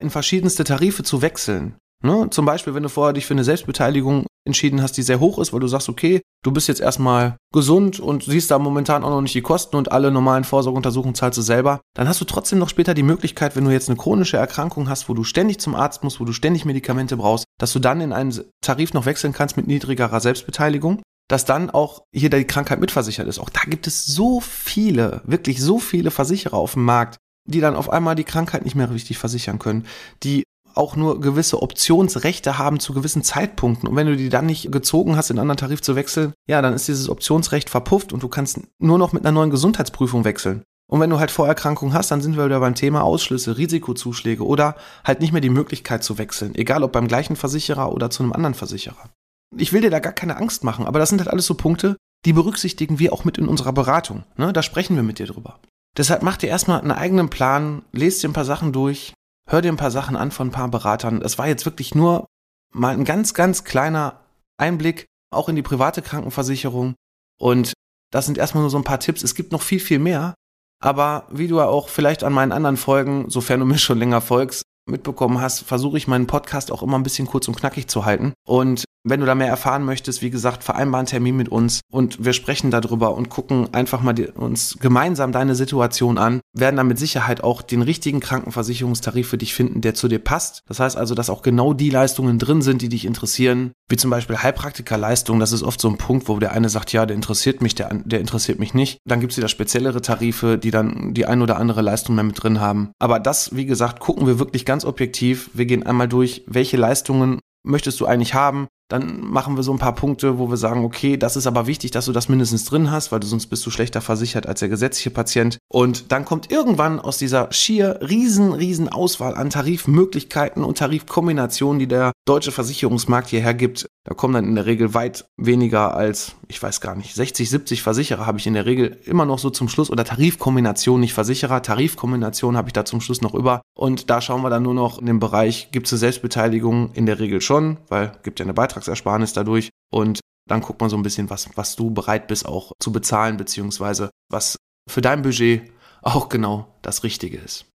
in 0.00 0.10
verschiedenste 0.10 0.64
Tarife 0.64 1.02
zu 1.02 1.22
wechseln. 1.22 1.76
Ne? 2.04 2.28
Zum 2.30 2.44
Beispiel, 2.46 2.74
wenn 2.74 2.84
du 2.84 2.88
vorher 2.88 3.12
dich 3.12 3.26
für 3.26 3.34
eine 3.34 3.44
Selbstbeteiligung 3.44 4.26
entschieden 4.46 4.82
hast, 4.82 4.96
die 4.96 5.02
sehr 5.02 5.20
hoch 5.20 5.38
ist, 5.38 5.52
weil 5.52 5.60
du 5.60 5.66
sagst, 5.66 5.88
okay, 5.88 6.22
du 6.44 6.52
bist 6.52 6.68
jetzt 6.68 6.80
erstmal 6.80 7.36
gesund 7.52 8.00
und 8.00 8.24
siehst 8.24 8.50
da 8.50 8.58
momentan 8.58 9.04
auch 9.04 9.10
noch 9.10 9.20
nicht 9.20 9.34
die 9.34 9.42
Kosten 9.42 9.76
und 9.76 9.90
alle 9.90 10.10
normalen 10.10 10.44
Vorsorgeuntersuchungen 10.44 11.14
zahlst 11.14 11.38
du 11.38 11.42
selber, 11.42 11.80
dann 11.94 12.08
hast 12.08 12.20
du 12.20 12.24
trotzdem 12.24 12.58
noch 12.58 12.68
später 12.68 12.94
die 12.94 13.02
Möglichkeit, 13.02 13.56
wenn 13.56 13.64
du 13.64 13.70
jetzt 13.70 13.88
eine 13.88 13.98
chronische 13.98 14.36
Erkrankung 14.36 14.88
hast, 14.88 15.08
wo 15.08 15.14
du 15.14 15.24
ständig 15.24 15.58
zum 15.58 15.74
Arzt 15.74 16.04
musst, 16.04 16.20
wo 16.20 16.24
du 16.24 16.32
ständig 16.32 16.64
Medikamente 16.64 17.16
brauchst, 17.16 17.44
dass 17.58 17.72
du 17.72 17.78
dann 17.78 18.00
in 18.00 18.12
einen 18.12 18.38
Tarif 18.62 18.94
noch 18.94 19.06
wechseln 19.06 19.32
kannst 19.32 19.56
mit 19.56 19.66
niedrigerer 19.66 20.20
Selbstbeteiligung 20.20 21.02
dass 21.30 21.44
dann 21.44 21.68
auch 21.68 22.04
hier 22.10 22.30
die 22.30 22.46
Krankheit 22.46 22.80
mitversichert 22.80 23.28
ist. 23.28 23.38
Auch 23.38 23.50
da 23.50 23.60
gibt 23.66 23.86
es 23.86 24.06
so 24.06 24.40
viele, 24.40 25.20
wirklich 25.24 25.60
so 25.60 25.78
viele 25.78 26.10
Versicherer 26.10 26.56
auf 26.56 26.72
dem 26.72 26.86
Markt, 26.86 27.18
die 27.44 27.60
dann 27.60 27.76
auf 27.76 27.90
einmal 27.90 28.14
die 28.14 28.24
Krankheit 28.24 28.64
nicht 28.64 28.74
mehr 28.74 28.90
richtig 28.90 29.18
versichern 29.18 29.58
können, 29.58 29.86
die 30.22 30.44
auch 30.78 30.96
nur 30.96 31.20
gewisse 31.20 31.62
Optionsrechte 31.62 32.58
haben 32.58 32.80
zu 32.80 32.94
gewissen 32.94 33.22
Zeitpunkten. 33.22 33.88
Und 33.88 33.96
wenn 33.96 34.06
du 34.06 34.16
die 34.16 34.28
dann 34.28 34.46
nicht 34.46 34.72
gezogen 34.72 35.16
hast, 35.16 35.30
in 35.30 35.34
einen 35.34 35.50
anderen 35.50 35.58
Tarif 35.58 35.82
zu 35.82 35.96
wechseln, 35.96 36.32
ja, 36.46 36.62
dann 36.62 36.74
ist 36.74 36.88
dieses 36.88 37.08
Optionsrecht 37.08 37.68
verpufft 37.68 38.12
und 38.12 38.22
du 38.22 38.28
kannst 38.28 38.60
nur 38.78 38.98
noch 38.98 39.12
mit 39.12 39.24
einer 39.24 39.32
neuen 39.32 39.50
Gesundheitsprüfung 39.50 40.24
wechseln. 40.24 40.62
Und 40.90 41.00
wenn 41.00 41.10
du 41.10 41.18
halt 41.18 41.30
Vorerkrankungen 41.30 41.94
hast, 41.94 42.10
dann 42.10 42.22
sind 42.22 42.36
wir 42.36 42.46
wieder 42.46 42.60
beim 42.60 42.74
Thema 42.74 43.02
Ausschlüsse, 43.02 43.58
Risikozuschläge 43.58 44.44
oder 44.44 44.74
halt 45.04 45.20
nicht 45.20 45.32
mehr 45.32 45.42
die 45.42 45.50
Möglichkeit 45.50 46.02
zu 46.02 46.16
wechseln, 46.16 46.54
egal 46.54 46.82
ob 46.82 46.92
beim 46.92 47.08
gleichen 47.08 47.36
Versicherer 47.36 47.92
oder 47.92 48.08
zu 48.08 48.22
einem 48.22 48.32
anderen 48.32 48.54
Versicherer. 48.54 49.10
Ich 49.56 49.72
will 49.72 49.82
dir 49.82 49.90
da 49.90 49.98
gar 49.98 50.14
keine 50.14 50.38
Angst 50.38 50.64
machen, 50.64 50.86
aber 50.86 50.98
das 50.98 51.10
sind 51.10 51.18
halt 51.18 51.30
alles 51.30 51.46
so 51.46 51.54
Punkte, 51.54 51.96
die 52.24 52.32
berücksichtigen 52.32 52.98
wir 52.98 53.12
auch 53.12 53.24
mit 53.24 53.36
in 53.36 53.48
unserer 53.48 53.72
Beratung. 53.72 54.24
Ne? 54.36 54.52
Da 54.52 54.62
sprechen 54.62 54.96
wir 54.96 55.02
mit 55.02 55.18
dir 55.18 55.26
drüber. 55.26 55.58
Deshalb 55.96 56.22
mach 56.22 56.36
dir 56.36 56.48
erstmal 56.48 56.80
einen 56.80 56.92
eigenen 56.92 57.28
Plan, 57.28 57.82
lest 57.92 58.22
dir 58.22 58.28
ein 58.28 58.34
paar 58.34 58.44
Sachen 58.44 58.72
durch, 58.72 59.12
hör 59.48 59.62
dir 59.62 59.72
ein 59.72 59.76
paar 59.76 59.90
Sachen 59.90 60.16
an 60.16 60.30
von 60.30 60.48
ein 60.48 60.52
paar 60.52 60.68
Beratern. 60.68 61.22
Es 61.22 61.38
war 61.38 61.48
jetzt 61.48 61.64
wirklich 61.64 61.94
nur 61.94 62.26
mal 62.72 62.94
ein 62.94 63.04
ganz, 63.04 63.34
ganz 63.34 63.64
kleiner 63.64 64.20
Einblick 64.58 65.06
auch 65.30 65.48
in 65.48 65.56
die 65.56 65.62
private 65.62 66.02
Krankenversicherung. 66.02 66.94
Und 67.38 67.72
Das 68.10 68.24
sind 68.24 68.38
erstmal 68.38 68.62
nur 68.62 68.70
so 68.70 68.78
ein 68.78 68.84
paar 68.84 69.00
Tipps. 69.00 69.22
Es 69.22 69.34
gibt 69.34 69.52
noch 69.52 69.60
viel, 69.60 69.80
viel 69.80 69.98
mehr. 69.98 70.34
Aber 70.80 71.26
wie 71.30 71.48
du 71.48 71.58
ja 71.58 71.66
auch 71.66 71.88
vielleicht 71.88 72.24
an 72.24 72.32
meinen 72.32 72.52
anderen 72.52 72.78
Folgen, 72.78 73.28
sofern 73.28 73.60
du 73.60 73.66
mir 73.66 73.78
schon 73.78 73.98
länger 73.98 74.20
folgst, 74.20 74.62
mitbekommen 74.86 75.40
hast, 75.40 75.60
versuche 75.60 75.98
ich 75.98 76.08
meinen 76.08 76.26
Podcast 76.26 76.72
auch 76.72 76.82
immer 76.82 76.98
ein 76.98 77.02
bisschen 77.02 77.26
kurz 77.26 77.48
und 77.48 77.56
knackig 77.56 77.88
zu 77.88 78.06
halten. 78.06 78.32
Und 78.46 78.84
wenn 79.04 79.20
du 79.20 79.26
da 79.26 79.34
mehr 79.34 79.48
erfahren 79.48 79.84
möchtest, 79.84 80.22
wie 80.22 80.30
gesagt, 80.30 80.64
vereinbar 80.64 80.98
einen 81.00 81.06
Termin 81.06 81.36
mit 81.36 81.48
uns 81.48 81.80
und 81.90 82.24
wir 82.24 82.32
sprechen 82.32 82.70
darüber 82.70 83.14
und 83.14 83.28
gucken 83.28 83.72
einfach 83.72 84.02
mal 84.02 84.12
die, 84.12 84.26
uns 84.26 84.76
gemeinsam 84.80 85.32
deine 85.32 85.54
Situation 85.54 86.18
an, 86.18 86.40
werden 86.52 86.76
dann 86.76 86.88
mit 86.88 86.98
Sicherheit 86.98 87.42
auch 87.42 87.62
den 87.62 87.82
richtigen 87.82 88.20
Krankenversicherungstarif 88.20 89.28
für 89.28 89.38
dich 89.38 89.54
finden, 89.54 89.80
der 89.80 89.94
zu 89.94 90.08
dir 90.08 90.18
passt. 90.18 90.62
Das 90.66 90.80
heißt 90.80 90.96
also, 90.96 91.14
dass 91.14 91.30
auch 91.30 91.42
genau 91.42 91.72
die 91.72 91.90
Leistungen 91.90 92.38
drin 92.38 92.62
sind, 92.62 92.82
die 92.82 92.88
dich 92.88 93.04
interessieren, 93.04 93.72
wie 93.88 93.96
zum 93.96 94.10
Beispiel 94.10 94.38
Heilpraktikerleistungen. 94.38 95.40
Das 95.40 95.52
ist 95.52 95.62
oft 95.62 95.80
so 95.80 95.88
ein 95.88 95.98
Punkt, 95.98 96.28
wo 96.28 96.38
der 96.38 96.52
eine 96.52 96.68
sagt, 96.68 96.92
ja, 96.92 97.06
der 97.06 97.16
interessiert 97.16 97.62
mich, 97.62 97.74
der, 97.74 97.94
der 98.04 98.20
interessiert 98.20 98.58
mich 98.58 98.74
nicht. 98.74 98.98
Dann 99.04 99.20
gibt 99.20 99.32
es 99.32 99.38
wieder 99.38 99.48
speziellere 99.48 100.02
Tarife, 100.02 100.58
die 100.58 100.70
dann 100.70 101.14
die 101.14 101.26
ein 101.26 101.42
oder 101.42 101.56
andere 101.56 101.82
Leistung 101.82 102.14
mehr 102.14 102.24
mit 102.24 102.42
drin 102.42 102.60
haben. 102.60 102.90
Aber 102.98 103.20
das, 103.20 103.54
wie 103.54 103.66
gesagt, 103.66 104.00
gucken 104.00 104.26
wir 104.26 104.38
wirklich 104.38 104.64
ganz 104.64 104.84
objektiv. 104.84 105.50
Wir 105.54 105.66
gehen 105.66 105.84
einmal 105.84 106.08
durch, 106.08 106.44
welche 106.46 106.76
Leistungen 106.76 107.40
möchtest 107.64 108.00
du 108.00 108.06
eigentlich 108.06 108.34
haben? 108.34 108.68
Dann 108.88 109.20
machen 109.20 109.56
wir 109.56 109.62
so 109.62 109.72
ein 109.72 109.78
paar 109.78 109.94
Punkte, 109.94 110.38
wo 110.38 110.48
wir 110.48 110.56
sagen, 110.56 110.84
okay, 110.84 111.18
das 111.18 111.36
ist 111.36 111.46
aber 111.46 111.66
wichtig, 111.66 111.90
dass 111.90 112.06
du 112.06 112.12
das 112.12 112.30
mindestens 112.30 112.64
drin 112.64 112.90
hast, 112.90 113.12
weil 113.12 113.20
du 113.20 113.26
sonst 113.26 113.48
bist 113.48 113.64
du 113.66 113.70
schlechter 113.70 114.00
versichert 114.00 114.46
als 114.46 114.60
der 114.60 114.70
gesetzliche 114.70 115.10
Patient. 115.10 115.58
Und 115.68 116.10
dann 116.10 116.24
kommt 116.24 116.50
irgendwann 116.50 116.98
aus 116.98 117.18
dieser 117.18 117.52
schier 117.52 118.00
riesen, 118.00 118.52
riesen 118.52 118.88
Auswahl 118.88 119.34
an 119.34 119.50
Tarifmöglichkeiten 119.50 120.64
und 120.64 120.78
Tarifkombinationen, 120.78 121.78
die 121.78 121.86
der 121.86 122.12
deutsche 122.24 122.50
Versicherungsmarkt 122.50 123.28
hierher 123.28 123.54
gibt, 123.54 123.88
da 124.08 124.14
kommen 124.14 124.32
dann 124.32 124.46
in 124.46 124.54
der 124.54 124.64
Regel 124.64 124.94
weit 124.94 125.26
weniger 125.36 125.94
als, 125.94 126.34
ich 126.48 126.62
weiß 126.62 126.80
gar 126.80 126.94
nicht, 126.94 127.14
60, 127.14 127.50
70 127.50 127.82
Versicherer 127.82 128.24
habe 128.24 128.38
ich 128.38 128.46
in 128.46 128.54
der 128.54 128.64
Regel 128.64 128.98
immer 129.04 129.26
noch 129.26 129.38
so 129.38 129.50
zum 129.50 129.68
Schluss 129.68 129.90
oder 129.90 130.02
Tarifkombination, 130.02 130.98
nicht 130.98 131.12
Versicherer, 131.12 131.60
Tarifkombination 131.60 132.56
habe 132.56 132.70
ich 132.70 132.72
da 132.72 132.86
zum 132.86 133.02
Schluss 133.02 133.20
noch 133.20 133.34
über. 133.34 133.60
Und 133.76 134.08
da 134.08 134.22
schauen 134.22 134.40
wir 134.40 134.48
dann 134.48 134.62
nur 134.62 134.72
noch 134.72 134.98
in 134.98 135.04
den 135.04 135.18
Bereich, 135.18 135.68
gibt 135.72 135.88
es 135.88 135.92
eine 135.92 135.98
Selbstbeteiligung? 135.98 136.92
In 136.94 137.04
der 137.04 137.18
Regel 137.18 137.42
schon, 137.42 137.76
weil 137.88 138.12
gibt 138.22 138.40
ja 138.40 138.46
eine 138.46 138.54
Beitragsersparnis 138.54 139.34
dadurch. 139.34 139.68
Und 139.92 140.20
dann 140.48 140.62
guckt 140.62 140.80
man 140.80 140.88
so 140.88 140.96
ein 140.96 141.02
bisschen, 141.02 141.28
was, 141.28 141.50
was 141.56 141.76
du 141.76 141.90
bereit 141.90 142.28
bist 142.28 142.46
auch 142.46 142.72
zu 142.80 142.90
bezahlen, 142.90 143.36
beziehungsweise 143.36 144.08
was 144.30 144.56
für 144.88 145.02
dein 145.02 145.20
Budget 145.20 145.70
auch 146.00 146.30
genau 146.30 146.78
das 146.80 147.04
Richtige 147.04 147.36
ist. 147.36 147.66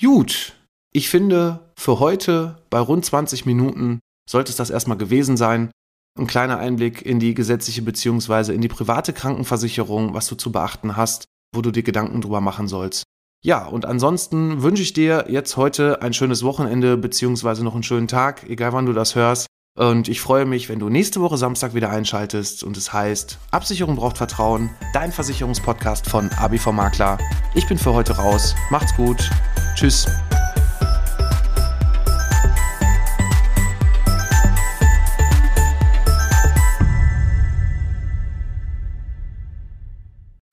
Gut, 0.00 0.54
ich 0.90 1.10
finde 1.10 1.70
für 1.76 2.00
heute 2.00 2.62
bei 2.70 2.78
rund 2.78 3.04
20 3.04 3.44
Minuten 3.44 4.00
sollte 4.30 4.50
es 4.50 4.56
das 4.56 4.70
erstmal 4.70 4.96
gewesen 4.96 5.36
sein. 5.36 5.70
Ein 6.18 6.26
kleiner 6.26 6.58
Einblick 6.58 7.04
in 7.04 7.18
die 7.18 7.34
gesetzliche 7.34 7.82
bzw. 7.82 8.52
in 8.54 8.60
die 8.60 8.68
private 8.68 9.12
Krankenversicherung, 9.12 10.14
was 10.14 10.28
du 10.28 10.36
zu 10.36 10.52
beachten 10.52 10.96
hast, 10.96 11.24
wo 11.54 11.62
du 11.62 11.70
dir 11.70 11.82
Gedanken 11.82 12.20
drüber 12.20 12.40
machen 12.40 12.68
sollst. 12.68 13.04
Ja, 13.42 13.66
und 13.66 13.86
ansonsten 13.86 14.62
wünsche 14.62 14.82
ich 14.82 14.92
dir 14.92 15.26
jetzt 15.28 15.56
heute 15.56 16.02
ein 16.02 16.12
schönes 16.12 16.42
Wochenende 16.42 16.96
bzw. 16.96 17.62
noch 17.62 17.74
einen 17.74 17.82
schönen 17.82 18.08
Tag, 18.08 18.48
egal 18.48 18.72
wann 18.72 18.86
du 18.86 18.92
das 18.92 19.14
hörst. 19.14 19.46
Und 19.78 20.08
ich 20.08 20.20
freue 20.20 20.44
mich, 20.44 20.68
wenn 20.68 20.78
du 20.78 20.90
nächste 20.90 21.20
Woche 21.20 21.38
Samstag 21.38 21.74
wieder 21.74 21.90
einschaltest 21.90 22.64
und 22.64 22.76
es 22.76 22.92
heißt, 22.92 23.38
Absicherung 23.50 23.96
braucht 23.96 24.18
Vertrauen, 24.18 24.70
dein 24.92 25.10
Versicherungspodcast 25.10 26.08
von 26.08 26.28
ABV 26.32 26.72
Makler. 26.72 27.18
Ich 27.54 27.66
bin 27.66 27.78
für 27.78 27.94
heute 27.94 28.16
raus. 28.16 28.54
Macht's 28.70 28.94
gut. 28.94 29.30
Tschüss. 29.76 30.06